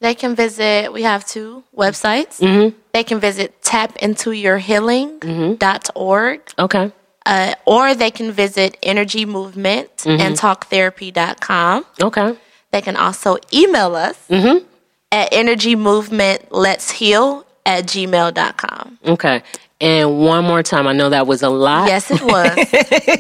[0.01, 2.41] They can visit, we have two websites.
[2.41, 2.77] Mm-hmm.
[2.93, 6.93] They can visit tapintoyourhealing.org Okay.
[7.25, 10.21] uh, or they can visit Energy Movement Mm-hmm.
[10.21, 11.85] and talktherapy.com.
[12.03, 12.37] Okay.
[12.73, 14.65] They can also email us Mm-hmm.
[15.13, 18.99] at energymovementletsheal at gmail.com.
[19.07, 19.43] Okay.
[19.81, 21.89] And one more time, I know that was a lot.
[21.89, 22.57] Yes, it was.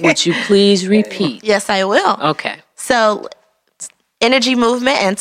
[0.02, 1.44] Would you please repeat?
[1.44, 2.16] yes, I will.
[2.30, 2.56] Okay.
[2.76, 3.28] So,
[4.22, 5.18] Energy Movement and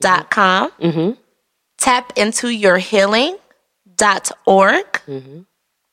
[0.00, 0.70] talktherapy.com.
[0.80, 1.10] Mm-hmm.
[1.78, 3.38] Tap into your healing.org.
[3.96, 5.40] Mm-hmm.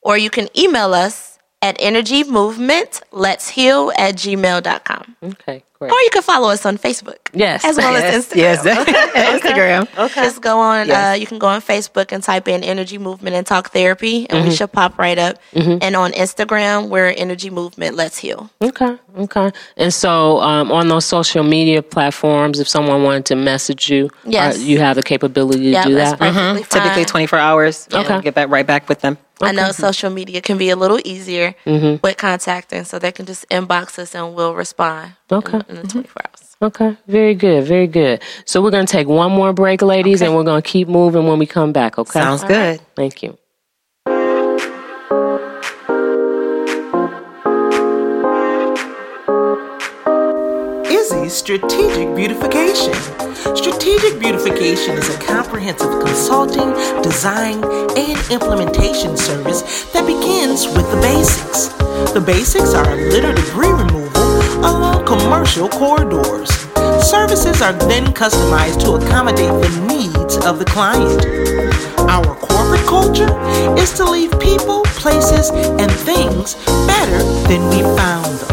[0.02, 1.25] or you can email us
[1.66, 5.16] at energy movement let's heal at gmail.com.
[5.22, 5.90] Okay, great.
[5.92, 7.16] Or you can follow us on Facebook.
[7.32, 7.64] Yes.
[7.64, 8.36] As well Yes, as Instagram.
[8.36, 9.40] yes.
[9.42, 9.82] Instagram.
[10.06, 10.22] Okay.
[10.22, 10.86] Just go on.
[10.88, 10.96] Yes.
[10.96, 14.38] Uh, you can go on Facebook and type in Energy Movement and Talk Therapy, and
[14.38, 14.48] Mm-hmm.
[14.48, 15.38] we should pop right up.
[15.54, 18.48] And on Instagram, we're Energy Movement Let's Heal.
[18.62, 19.50] Okay, okay.
[19.76, 24.56] And so um, on those social media platforms, if someone wanted to message you, Yes.
[24.58, 26.18] uh, you have the capability to Yeah, do that's that.
[26.18, 26.82] perfectly fine.
[26.82, 27.88] Typically 24 hours.
[27.92, 28.04] Okay.
[28.14, 28.22] Okay.
[28.22, 29.16] Get back right back with them.
[29.40, 32.00] I know social media can be a little easier Mm-hmm.
[32.02, 35.12] with contacting, so they can just inbox us and we'll respond.
[35.30, 35.60] Okay.
[35.68, 36.56] In, the 24 hours.
[36.62, 38.22] Okay, very good, very good.
[38.46, 41.26] So we're going to take one more break, ladies, and we're going to keep moving
[41.26, 42.12] when we come back, okay?
[42.18, 42.80] Sounds good.
[42.94, 43.36] Thank you.
[51.36, 52.94] Strategic Beautification.
[53.54, 56.72] Strategic Beautification is a comprehensive consulting,
[57.02, 61.68] design, and implementation service that begins with the basics.
[62.14, 64.08] The basics are litter debris removal
[64.64, 66.48] along commercial corridors.
[67.06, 71.22] Services are then customized to accommodate the needs of the client.
[72.08, 73.28] Our corporate culture
[73.78, 76.54] is to leave people, places, and things
[76.86, 78.45] better than we found them.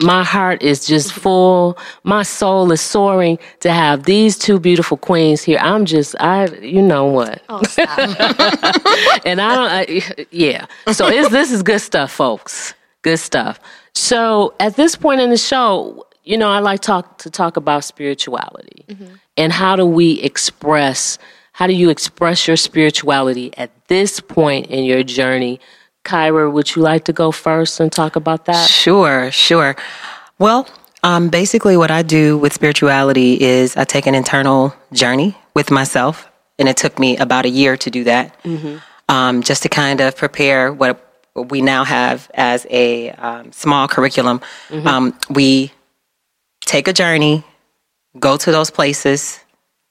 [0.00, 1.76] My heart is just full.
[2.04, 5.58] My soul is soaring to have these two beautiful queens here.
[5.60, 7.42] I'm just, I, you know what?
[7.50, 7.98] Oh, stop.
[9.26, 10.64] and I don't, I, yeah.
[10.90, 12.72] So this is good stuff, folks.
[13.02, 13.60] Good stuff.
[13.94, 17.84] So at this point in the show, you know, I like talk to talk about
[17.84, 18.84] spirituality
[19.36, 21.18] and how do we express,
[21.52, 25.58] how do you express your spirituality at this point in your journey?
[26.04, 28.68] Kyra, would you like to go first and talk about that?
[28.68, 29.74] Sure, sure.
[30.38, 30.68] Well,
[31.02, 36.28] um, basically, what I do with spirituality is I take an internal journey with myself,
[36.58, 38.36] and it took me about a year to do that,
[39.08, 43.86] um, just to kind of prepare what what we now have as a um, small
[43.88, 44.40] curriculum.
[44.84, 45.72] Um, we
[46.68, 47.42] take a journey,
[48.18, 49.40] go to those places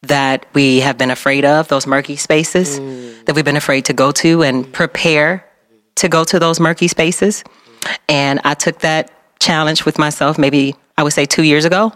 [0.04, 3.26] that we have been afraid of, those murky spaces mm.
[3.26, 5.44] that we've been afraid to go to, and prepare
[5.96, 7.44] to go to those murky spaces.
[8.08, 11.94] And I took that challenge with myself maybe I would say two years ago.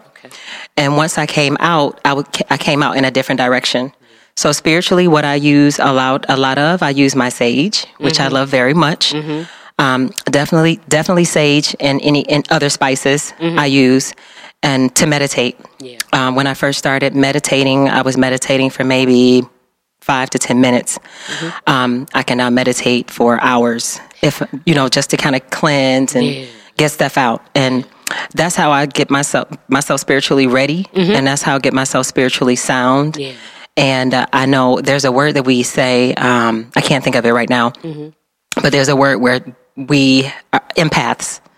[0.78, 3.92] And once I came out, I, would, I came out in a different direction.
[4.36, 8.20] So spiritually, what I use a lot, a lot of, I use my sage, which
[8.20, 8.36] I mm-hmm.
[8.36, 9.14] love very much.
[9.14, 9.50] Mm-hmm.
[9.80, 13.58] Um, definitely, definitely sage and any and other spices mm-hmm.
[13.58, 14.14] I use,
[14.64, 15.58] and to meditate.
[15.80, 15.98] Yeah.
[16.14, 19.44] Um, when I first started meditating, I was meditating for maybe
[20.02, 21.00] five to ten minutes.
[21.68, 26.16] Um, I can now meditate for hours, if you know, just to kind of cleanse
[26.16, 26.46] and Yeah.
[26.78, 27.42] get stuff out.
[27.56, 27.86] And
[28.36, 32.56] that's how I get myself myself spiritually ready, and that's how I get myself spiritually
[32.56, 33.18] sound.
[33.18, 33.34] Yeah.
[33.78, 36.14] And uh, I know there's a word that we say.
[36.16, 37.72] Um, I can't think of it right now,
[38.62, 39.40] but there's a word where
[39.78, 40.62] we are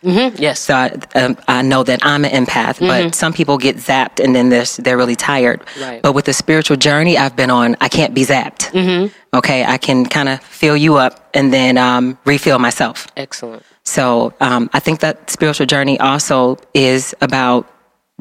[0.04, 0.40] empaths.
[0.40, 0.60] Yes.
[0.60, 4.36] So I, um, I know that I'm an empath, but some people get zapped and
[4.36, 5.62] then they're, they're really tired.
[5.80, 6.02] Right.
[6.02, 9.12] But with the spiritual journey I've been on, I can't be zapped.
[9.34, 13.08] Okay, I can kind of fill you up and then um, refill myself.
[13.18, 13.64] Excellent.
[13.84, 17.68] So um, I think that spiritual journey also is about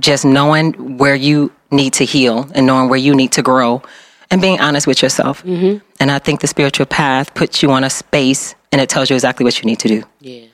[0.01, 3.83] just knowing where you need to heal and knowing where you need to grow
[4.31, 5.45] and being honest with yourself.
[5.45, 5.85] Mm-hmm.
[6.01, 9.15] And I think the spiritual path puts you on a space and it tells you
[9.17, 10.03] exactly what you need to do.
[10.21, 10.47] Yeah.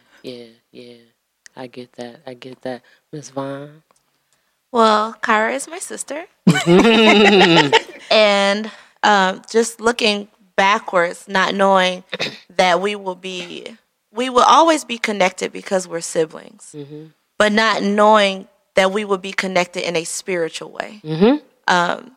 [1.58, 2.20] I get that.
[2.24, 2.82] I get that.
[3.12, 3.82] Miss Vaughn.
[4.70, 6.26] Well, Kyra is my sister.
[8.10, 8.70] and
[9.02, 12.04] um, just looking backwards, not knowing
[12.56, 13.76] that we will be,
[14.12, 16.76] we will always be connected because we're siblings,
[17.38, 21.00] but not knowing that we will be connected in a spiritual way.
[21.66, 22.12] Um,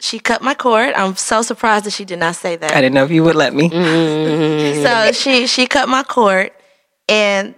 [0.00, 0.94] she cut my cord.
[0.94, 2.72] I'm so surprised that she did not say that.
[2.72, 3.70] I didn't know if you would let me.
[3.70, 6.50] so she she cut my cord
[7.08, 7.54] and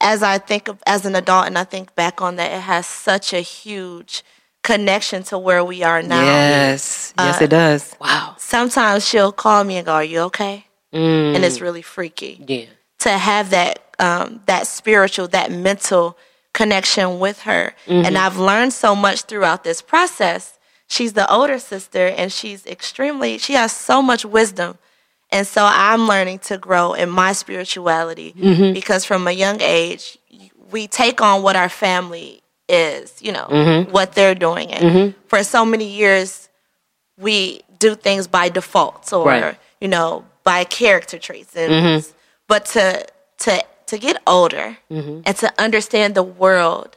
[0.00, 2.86] as i think of as an adult and i think back on that it has
[2.86, 4.22] such a huge
[4.62, 7.96] connection to where we are now Yes, yes, Uh, it does.
[8.00, 8.34] Wow.
[8.38, 12.66] sometimes she'll call me and go are you okay and it's really freaky Yeah.
[13.00, 16.16] to have that um, that spiritual that mental
[16.52, 17.74] connection with her.
[17.86, 20.58] And I've learned so much throughout this process.
[20.88, 24.78] She's the older sister and she's extremely, she has so much wisdom.
[25.32, 28.72] And so I'm learning to grow in my spirituality mm-hmm.
[28.72, 30.18] because from a young age,
[30.70, 33.90] we take on what our family is, you know, mm-hmm.
[33.92, 34.72] what they're doing.
[34.72, 35.18] And mm-hmm.
[35.28, 36.48] for so many years,
[37.18, 39.58] we do things by default or, Right.
[39.80, 41.54] you know, by character traits.
[41.56, 42.04] And
[42.48, 43.06] but to
[43.38, 44.78] to to get older
[45.26, 46.96] and to understand the world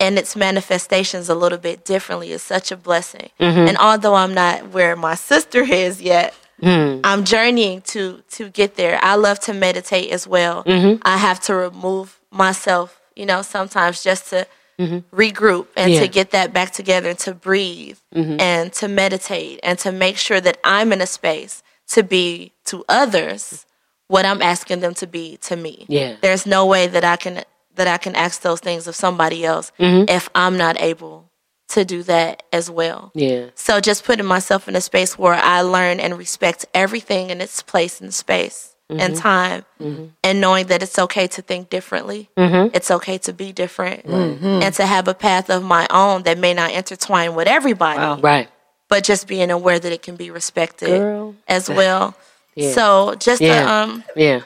[0.00, 3.30] and its manifestations a little bit differently is such a blessing.
[3.38, 7.00] And although I'm not where my sister is yet, Mm.
[7.04, 8.98] I'm journeying to to get there.
[9.02, 10.62] I love to meditate as well.
[10.64, 11.02] Mm-hmm.
[11.02, 14.46] I have to remove myself, you know, sometimes just to
[14.78, 14.98] mm-hmm.
[15.14, 16.00] regroup and Yeah.
[16.00, 18.40] to get that back together and to breathe mm-hmm.
[18.40, 22.84] and to meditate and to make sure that I'm in a space to be to
[22.88, 23.66] others
[24.08, 25.86] what I'm asking them to be to me.
[25.88, 26.16] Yeah.
[26.20, 27.44] There's no way that I can
[27.74, 31.30] that I can ask those things of somebody else if I'm not able
[31.72, 33.10] to do that as well.
[33.14, 33.46] Yeah.
[33.54, 37.62] So just putting myself in a space where I learn and respect everything in its
[37.62, 39.22] place and space and mm-hmm.
[39.22, 40.06] time, mm-hmm.
[40.22, 42.74] and knowing that it's okay to think differently, mm-hmm.
[42.74, 46.52] it's okay to be different, and to have a path of my own that may
[46.52, 48.48] not intertwine with everybody, Right.
[48.88, 51.34] but just being aware that it can be respected Girl.
[51.48, 52.14] as well.
[52.54, 52.72] Yeah.
[52.72, 53.80] So just to, Yeah.
[53.80, 54.40] Uh, um Yeah.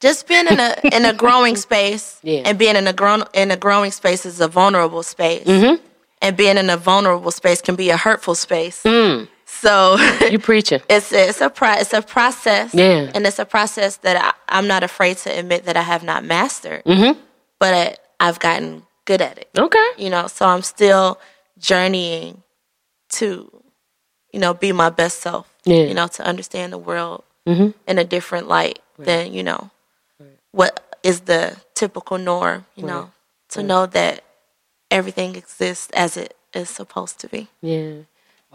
[0.00, 2.42] just being in a in a growing space Yeah.
[2.44, 5.46] and being in a grown in a growing space is a vulnerable space.
[5.46, 5.76] Mm-hmm.
[6.22, 8.82] And being in a vulnerable space can be a hurtful space.
[8.84, 9.28] Mm.
[9.44, 9.96] So
[10.30, 10.80] You preaching.
[10.88, 12.72] it's it's a pro- it's a process.
[12.74, 13.10] Yeah.
[13.14, 16.24] And it's a process that I, I'm not afraid to admit that I have not
[16.24, 16.84] mastered.
[16.84, 17.18] Mm-hmm.
[17.58, 17.96] But I,
[18.28, 19.48] I've gotten good at it.
[19.58, 19.88] Okay.
[19.98, 21.18] You know, so I'm still
[21.58, 22.42] journeying
[23.10, 23.50] to,
[24.32, 25.52] you know, be my best self.
[25.64, 25.82] Yeah.
[25.84, 27.70] You know, to understand the world Mm-hmm.
[27.88, 29.70] in a different light than, you know,
[30.52, 33.10] what is the typical norm, you know,
[33.48, 34.22] to know that
[34.92, 37.48] everything exists as it is supposed to be.
[37.62, 37.94] Yeah.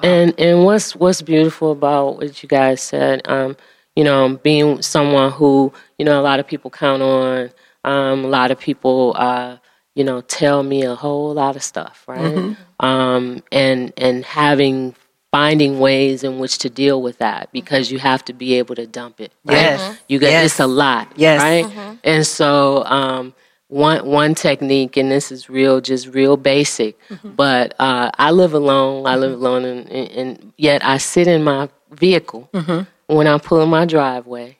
[0.03, 3.57] And and what's what's beautiful about what you guys said, um,
[3.95, 7.49] you know, being someone who, you know, a lot of people count on,
[7.83, 9.57] um, a lot of people uh,
[9.95, 12.55] you know, tell me a whole lot of stuff, right?
[12.79, 14.95] Um, and and having
[15.31, 18.85] finding ways in which to deal with that because you have to be able to
[18.87, 19.31] dump it.
[19.43, 19.55] Right?
[19.55, 19.97] Yes.
[20.07, 20.45] You get Yes.
[20.51, 21.11] it's a lot.
[21.15, 21.41] Yes.
[21.41, 21.97] Right?
[22.03, 23.33] And so um
[23.69, 29.05] one one technique and this is real just real basic but uh, i live alone
[29.05, 32.49] i live alone and, and, and yet i sit in my vehicle
[33.07, 34.57] when i pull in my driveway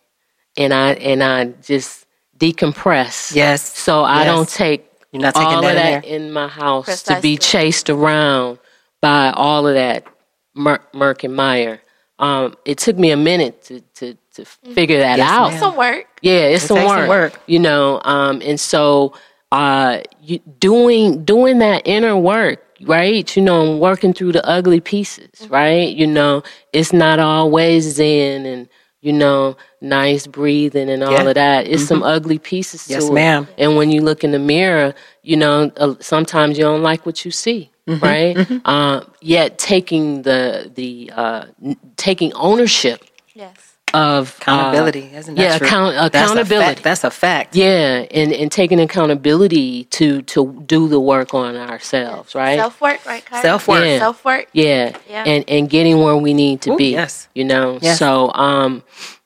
[0.57, 2.05] and i and i just
[2.37, 3.77] decompress Yes.
[3.77, 4.27] so i Yes.
[4.35, 6.15] don't take You're not taking all that of in that there.
[6.15, 8.59] in my house to be chased around
[9.01, 10.05] by all of that
[10.53, 11.81] mur- murk and mire
[12.19, 15.59] um, it took me a minute to, to, to figure that Yes, out ma'am.
[15.59, 16.05] Some work.
[16.21, 17.41] yeah, it's some work, some work.
[17.47, 18.01] you know.
[18.05, 19.13] Um, and so,
[19.51, 23.35] uh, you doing doing that inner work, right?
[23.35, 25.53] You know, and working through the ugly pieces, Mm-hmm.
[25.53, 25.89] right?
[25.95, 28.67] You know, it's not always zen and
[29.01, 31.19] you know nice breathing and all Yeah.
[31.19, 31.27] Mm-hmm.
[31.29, 31.67] of that.
[31.67, 33.13] It's some ugly pieces Yes, to it.
[33.13, 33.47] ma'am.
[33.57, 37.23] And when you look in the mirror, you know, uh, sometimes you don't like what
[37.25, 37.71] you see.
[37.87, 38.03] Mm-hmm.
[38.03, 42.99] Right, uh, yet taking the the uh, n- taking ownership
[43.33, 43.76] Yes.
[43.93, 45.67] Of uh, Accountability, isn't that yeah, true?
[45.67, 46.15] account- That's a fact.
[46.35, 46.81] accountability.
[46.81, 47.55] That's a fact.
[47.55, 52.57] Yeah, and, and taking accountability to to do the work on ourselves, right?
[52.59, 53.41] Self work, right, Kyra?
[53.41, 53.85] Self-work.
[53.85, 53.99] Yeah.
[53.99, 54.47] Self work.
[54.53, 54.97] yeah.
[55.09, 55.23] Yeah.
[55.25, 56.91] and and getting where we need to Ooh, be.
[56.91, 57.27] yes.
[57.33, 57.79] you know.
[57.81, 57.99] Yes.
[57.99, 58.83] So, um,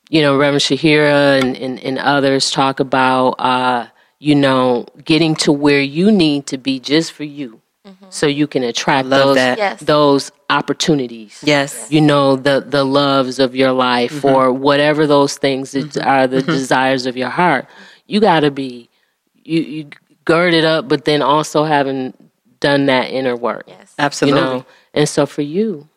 [0.10, 3.88] you know, Reverend Shahira and, and, and others talk about, uh,
[4.20, 8.06] you know, getting to where you need to be just for you, Mm-hmm.
[8.12, 9.58] so you can attract those that.
[9.58, 9.80] Yes.
[9.80, 11.88] those opportunities Yes.
[11.92, 14.36] you know the the loves of your life Mm-hmm.
[14.36, 16.08] or whatever those things that mm-hmm.
[16.08, 16.52] are the mm-hmm.
[16.52, 17.66] desires of your heart
[18.06, 18.88] you got to be
[19.34, 19.90] you you
[20.26, 22.14] gird it up but then also having
[22.60, 23.96] done that inner work Yes.
[23.98, 24.40] Absolutely.
[24.40, 25.90] you know and so for you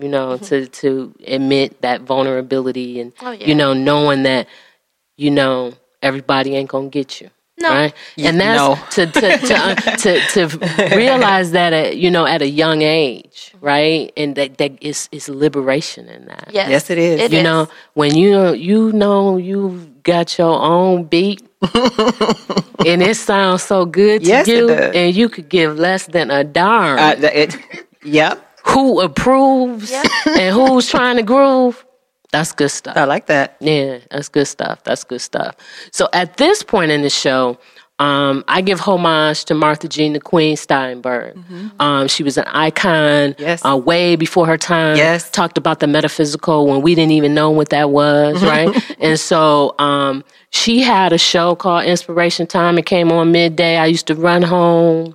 [0.00, 3.46] you know to to admit that vulnerability and Oh, yeah.
[3.48, 4.46] you know knowing that
[5.16, 7.68] you know everybody ain't gonna get you No.
[7.70, 8.78] right and that's no.
[8.90, 13.52] to to to, uh, to to realize that at, you know at a young age
[13.60, 16.68] right and that that is is liberation in that Yes.
[16.70, 17.20] Yes, it is.
[17.20, 17.44] It you is.
[17.44, 21.42] know when you you know you got your own beat
[22.86, 26.44] and it sounds so good to Yes, you and you could give less than a
[26.44, 27.56] darn Uh, it,
[28.04, 28.40] yep.
[28.64, 29.92] who approves
[30.26, 31.84] and who's trying to groove
[32.32, 33.56] that's good stuff I like that.
[33.60, 34.82] yeah, that's good stuff.
[34.84, 35.56] That's good stuff.
[35.92, 37.58] So at this point in the show,
[38.00, 41.36] Um, I give homage to Martha Jean the Queen Steinberg.
[41.78, 43.62] Um, she was an icon Yes.
[43.62, 44.96] uh, way before her time.
[44.96, 45.28] Yes.
[45.30, 48.70] Talked about the metaphysical when we didn't even know what that was, right?
[49.00, 52.78] and so um, she had a show called Inspiration Time.
[52.78, 53.76] It came on midday.
[53.76, 55.14] I used to run home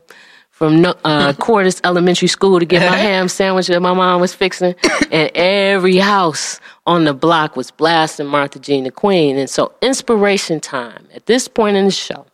[0.56, 4.74] from uh, Cordis Elementary School to get my ham sandwich that my mom was fixing,
[5.12, 9.38] and every house on the block was blasting Martha Jean the Queen.
[9.38, 12.26] And so, inspiration time at this point in the show.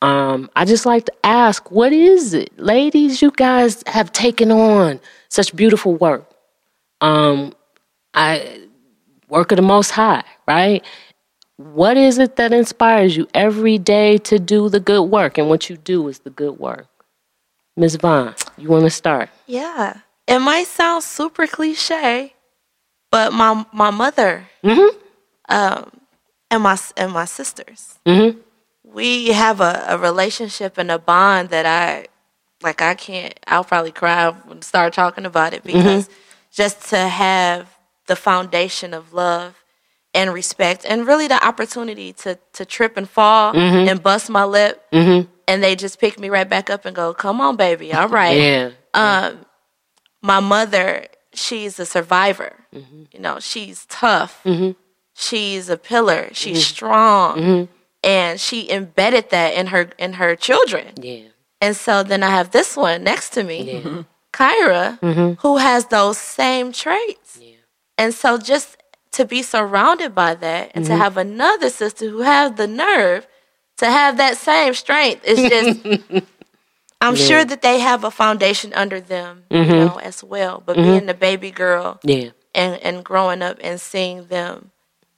[0.00, 3.20] Um, I just like to ask, what is it, ladies?
[3.20, 6.30] You guys have taken on such beautiful work.
[7.00, 7.52] Um,
[8.14, 8.60] I
[9.28, 10.84] work of the Most High, right?
[11.56, 15.36] What is it that inspires you every day to do the good work?
[15.36, 16.86] And what you do is the good work.
[17.76, 17.96] Ms.
[17.96, 19.28] Vaughn, you want to start?
[19.46, 19.98] Yeah.
[20.26, 22.34] It might sound super cliche,
[23.10, 24.96] but my my mother Mm-hmm.
[25.48, 25.90] um,
[26.50, 28.38] and my and my sisters, Mm-hmm.
[28.84, 32.06] we have a, a relationship and a bond that I
[32.62, 32.82] like.
[32.82, 33.38] I can't.
[33.46, 36.08] I'll probably cry when I start talking about it because
[36.52, 37.68] just to have
[38.08, 39.62] the foundation of love
[40.14, 44.82] and respect, and really the opportunity to to trip and fall and bust my lip,
[45.48, 48.36] and they just pick me right back up and go, "Come on, baby, all right."
[48.38, 48.70] Yeah.
[48.94, 49.46] um,
[50.22, 52.54] my mother, she's a survivor.
[52.74, 53.04] Mm-hmm.
[53.12, 54.42] You know, she's tough.
[54.44, 54.72] Mm-hmm.
[55.14, 56.28] She's a pillar.
[56.32, 56.74] She's mm-hmm.
[56.74, 57.68] strong,
[58.02, 60.94] and she embedded that in her in her children.
[60.96, 61.22] Yeah.
[61.60, 66.72] And so then I have this one next to me, Kyra, who has those same
[66.72, 67.38] traits.
[67.40, 67.54] Yeah.
[67.96, 68.76] And so just
[69.12, 73.26] to be surrounded by that and to have another sister who has the nerve
[73.78, 76.24] to have that same strength is just
[77.00, 79.70] I'm sure that they have a foundation under them, you mm-hmm.
[79.70, 80.62] know, as well.
[80.64, 80.90] But mm-hmm.
[80.90, 82.30] being the baby girl Yeah.
[82.54, 84.70] and, and growing up and seeing them,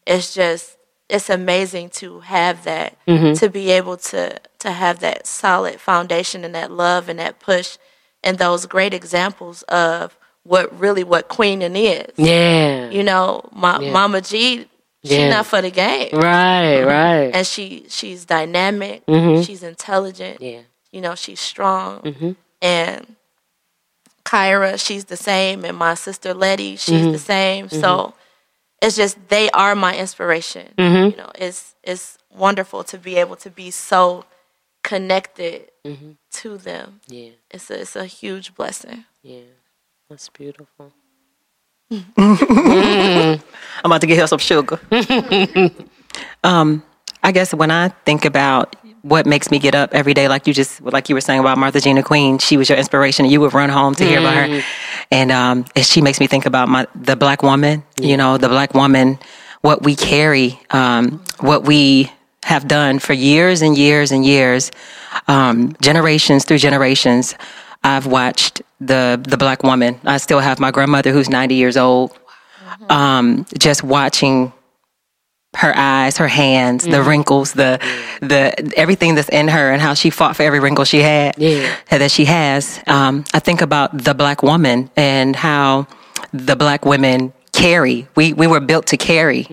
[0.07, 0.77] it's just
[1.09, 3.33] it's amazing to have that, mm-hmm.
[3.35, 7.79] to be able to to have that solid foundation and that love and that push
[8.23, 12.11] and those great examples of what really what queening is.
[12.17, 12.91] Yeah.
[12.91, 13.93] You know, my Yeah.
[13.93, 14.67] Mama G,
[15.05, 15.31] she's Yeah.
[15.31, 16.11] not for the game.
[16.13, 17.31] Right, right.
[17.35, 19.43] And she she's dynamic, mm-hmm.
[19.43, 20.61] she's intelligent, Yeah.
[20.93, 22.01] you know, she's strong.
[22.01, 22.33] Mm-hmm.
[22.61, 23.17] And
[24.25, 25.65] Kyra, she's the same.
[25.65, 27.17] And my sister Letty, she's the mm-hmm.
[27.17, 27.69] same.
[27.71, 28.15] So
[28.83, 30.75] it's just, they are my inspiration.
[30.77, 34.25] You know, it's, it's wonderful to be able to be so
[34.83, 35.71] connected
[36.33, 37.01] to them.
[37.09, 37.31] Yeah.
[37.51, 39.05] It's a, it's a huge blessing.
[39.23, 39.41] Yeah.
[40.11, 40.93] That's beautiful.
[41.91, 43.41] I'm
[43.85, 44.79] about to get her some sugar.
[46.45, 46.83] um,
[47.23, 50.53] I guess when I think about what makes me get up every day, like you
[50.53, 53.25] just like you were saying about Martha Jean the Queen, she was your inspiration.
[53.27, 54.63] You would run home to hear about her,
[55.11, 57.83] and um, she makes me think about my the black woman.
[58.01, 59.19] You know, the black woman,
[59.63, 62.11] what we carry, um, what we
[62.45, 64.71] have done for years and years and years,
[65.27, 67.35] um, generations through generations.
[67.83, 70.01] I've watched the the black woman.
[70.05, 72.17] I still have my grandmother who's 90 years old.
[72.89, 74.53] Um, just watching
[75.57, 77.81] her eyes, her hands, the wrinkles, the
[78.21, 81.75] the everything that's in her, and how she fought for every wrinkle she had Yeah.
[81.91, 82.81] that she has.
[82.87, 85.87] Um, I think about the black woman and how
[86.33, 88.07] the black women carry.
[88.15, 89.47] We we were built to carry,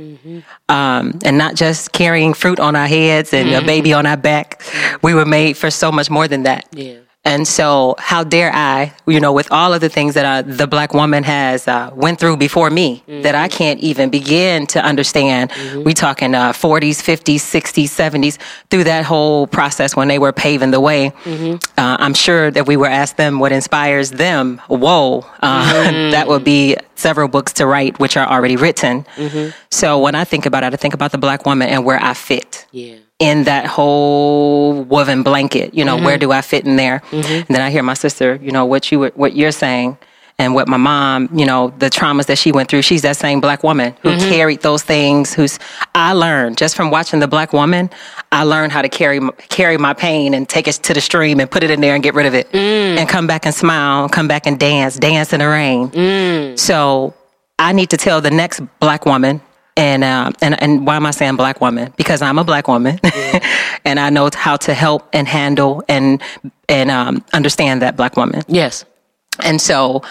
[0.67, 4.61] um, and not just carrying fruit on our heads and a baby on our back.
[5.01, 6.65] We were made for so much more than that.
[6.73, 6.97] Yeah.
[7.25, 10.67] And so, how dare I, you know, with all of the things that uh, the
[10.67, 15.51] black woman has uh, went through before me, that I can't even begin to understand.
[15.83, 18.37] We talking uh, 40s, 50s, 60s, 70s,
[18.69, 21.11] through that whole process when they were paving the way.
[21.77, 24.61] Uh, I'm sure that we were asked them what inspires them.
[24.67, 29.05] Whoa, uh, that would be several books to write, which are already written.
[29.71, 32.13] So when I think about it, I think about the black woman and where I
[32.13, 32.97] fit Yeah.
[33.19, 35.73] In that whole woven blanket.
[35.73, 36.29] You know, where mm-hmm.
[36.29, 37.01] do I fit in there?
[37.11, 39.97] And then I hear my sister, you know, what you what you're saying.
[40.37, 43.39] And what my mom, you know, the traumas that she went through, she's that same
[43.39, 44.29] black woman who mm-hmm.
[44.29, 45.33] carried those things.
[45.33, 45.59] Who's
[45.93, 47.89] I learned just from watching the black woman,
[48.33, 51.49] I learned how to carry carry my pain and take it to the stream and
[51.49, 52.97] put it in there and get rid of it, mm.
[52.97, 55.87] and come back and smile, come back and dance, dance in the rain.
[55.91, 56.59] Mm.
[56.59, 57.13] So
[57.57, 59.39] I need to tell the next black woman,
[59.77, 61.93] and um, and and why am I saying black woman?
[61.97, 62.99] Because I'm a black woman,
[63.85, 66.21] and I know how to help and handle and
[66.69, 68.41] and um, understand that black woman.
[68.47, 68.85] Yes.
[69.43, 70.01] And so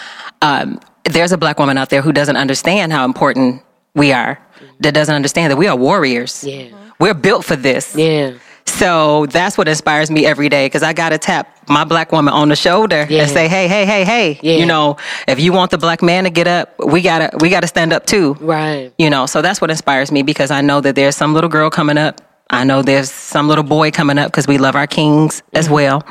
[0.41, 3.63] um, there's a black woman out there who doesn't understand how important
[3.95, 4.39] we are.
[4.81, 6.43] That doesn't understand that we are warriors.
[6.43, 6.69] Yeah.
[6.99, 7.95] We're built for this.
[7.95, 8.33] Yeah.
[8.65, 12.33] So that's what inspires me every day because I got to tap my black woman
[12.33, 13.21] on the shoulder Yeah.
[13.21, 14.39] and say, "Hey, hey, hey, hey!
[14.41, 14.57] Yeah.
[14.57, 14.97] You know,
[15.27, 18.05] if you want the black man to get up, we gotta we gotta stand up
[18.05, 18.91] too." Right.
[18.97, 21.69] You know, so that's what inspires me because I know that there's some little girl
[21.69, 22.21] coming up.
[22.49, 26.03] I know there's some little boy coming up because we love our kings as well.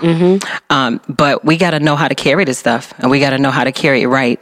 [0.71, 3.39] Um, but we got to know how to carry this stuff, and we got to
[3.39, 4.41] know how to carry it right.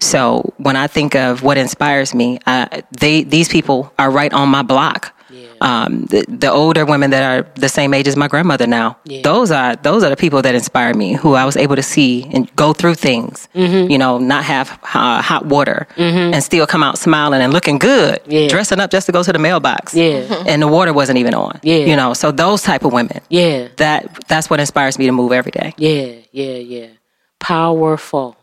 [0.00, 4.48] So when I think of what inspires me, uh, they these people are right on
[4.48, 5.13] my block.
[5.60, 9.50] Um, the, the older women that are the same age as my grandmother now, those
[9.50, 11.14] are those are the people that inspire me.
[11.14, 13.48] Who I was able to see and go through things.
[13.54, 18.20] You know, not have uh, hot water and still come out smiling and looking good,
[18.26, 18.48] Yeah.
[18.48, 19.94] dressing up just to go to the mailbox.
[19.94, 20.42] Yeah.
[20.46, 21.58] and the water wasn't even on.
[21.62, 21.76] Yeah.
[21.86, 23.20] you know, so those type of women.
[23.30, 23.68] Yeah.
[23.76, 25.72] that that's what inspires me to move every day.
[25.78, 26.86] Yeah, yeah, yeah.
[27.38, 28.36] Powerful.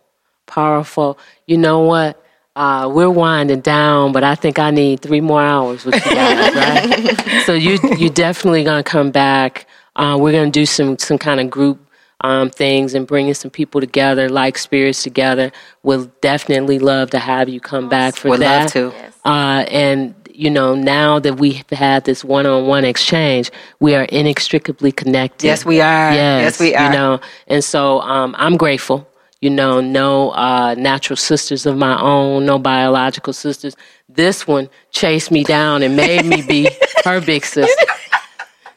[0.47, 1.17] Powerful.
[1.47, 2.23] You know what?
[2.55, 6.55] Uh, we're winding down, but I think I need three more hours with you guys,
[7.25, 7.43] right?
[7.45, 9.67] so you you definitely gonna come back.
[9.95, 11.79] Uh, we're gonna do some some kind of group
[12.21, 15.51] um, things and bringing some people together, like spirits together.
[15.83, 18.75] We'll definitely love to have you come back for Would that.
[18.75, 18.93] love to.
[19.23, 25.45] Uh, and you know, now that we've had this one-on-one exchange, we are inextricably connected.
[25.47, 26.13] Yes, we are.
[26.13, 26.85] Yes, we are.
[26.85, 29.07] You know, and so um, I'm grateful.
[29.41, 33.75] You know, no uh, natural sisters of my own, no biological sisters.
[34.07, 36.69] This one chased me down and made me be
[37.05, 37.73] her big sister.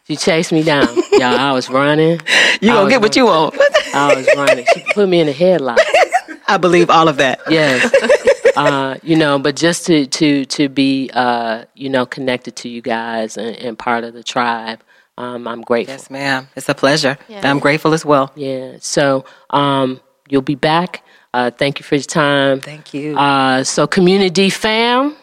[0.07, 0.89] She chased me down.
[1.13, 2.21] Y'all, I was running.
[2.61, 3.55] You I gonna get what you want.
[3.95, 4.67] I was running.
[4.75, 5.79] She put me in a headlock.
[6.49, 7.41] I believe all of that.
[7.49, 7.91] Yes.
[8.57, 12.81] Uh, you know, but just to to to be uh, you know connected to you
[12.81, 14.81] guys and, and part of the tribe,
[15.19, 15.95] um, I'm grateful.
[15.95, 16.47] Yes, ma'am.
[16.55, 17.19] It's a pleasure.
[17.29, 18.31] I'm grateful as well.
[18.37, 18.77] Yeah.
[18.79, 21.05] So um, you'll be back.
[21.33, 22.61] Uh, thank you for your time.
[22.61, 23.17] Thank you.
[23.19, 25.17] Uh, so, community fam,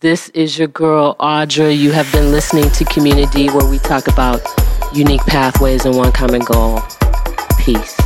[0.00, 1.76] this is your girl Audra.
[1.76, 4.40] You have been listening to Community, where we talk about
[4.92, 6.80] unique pathways and one common goal.
[7.58, 7.96] Peace.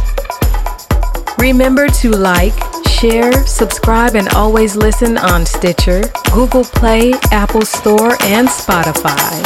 [1.39, 2.55] Remember to like,
[2.89, 6.03] share, subscribe, and always listen on Stitcher,
[6.33, 9.43] Google Play, Apple Store, and Spotify.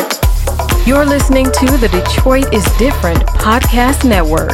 [0.87, 4.53] You're listening to the Detroit is Different podcast network.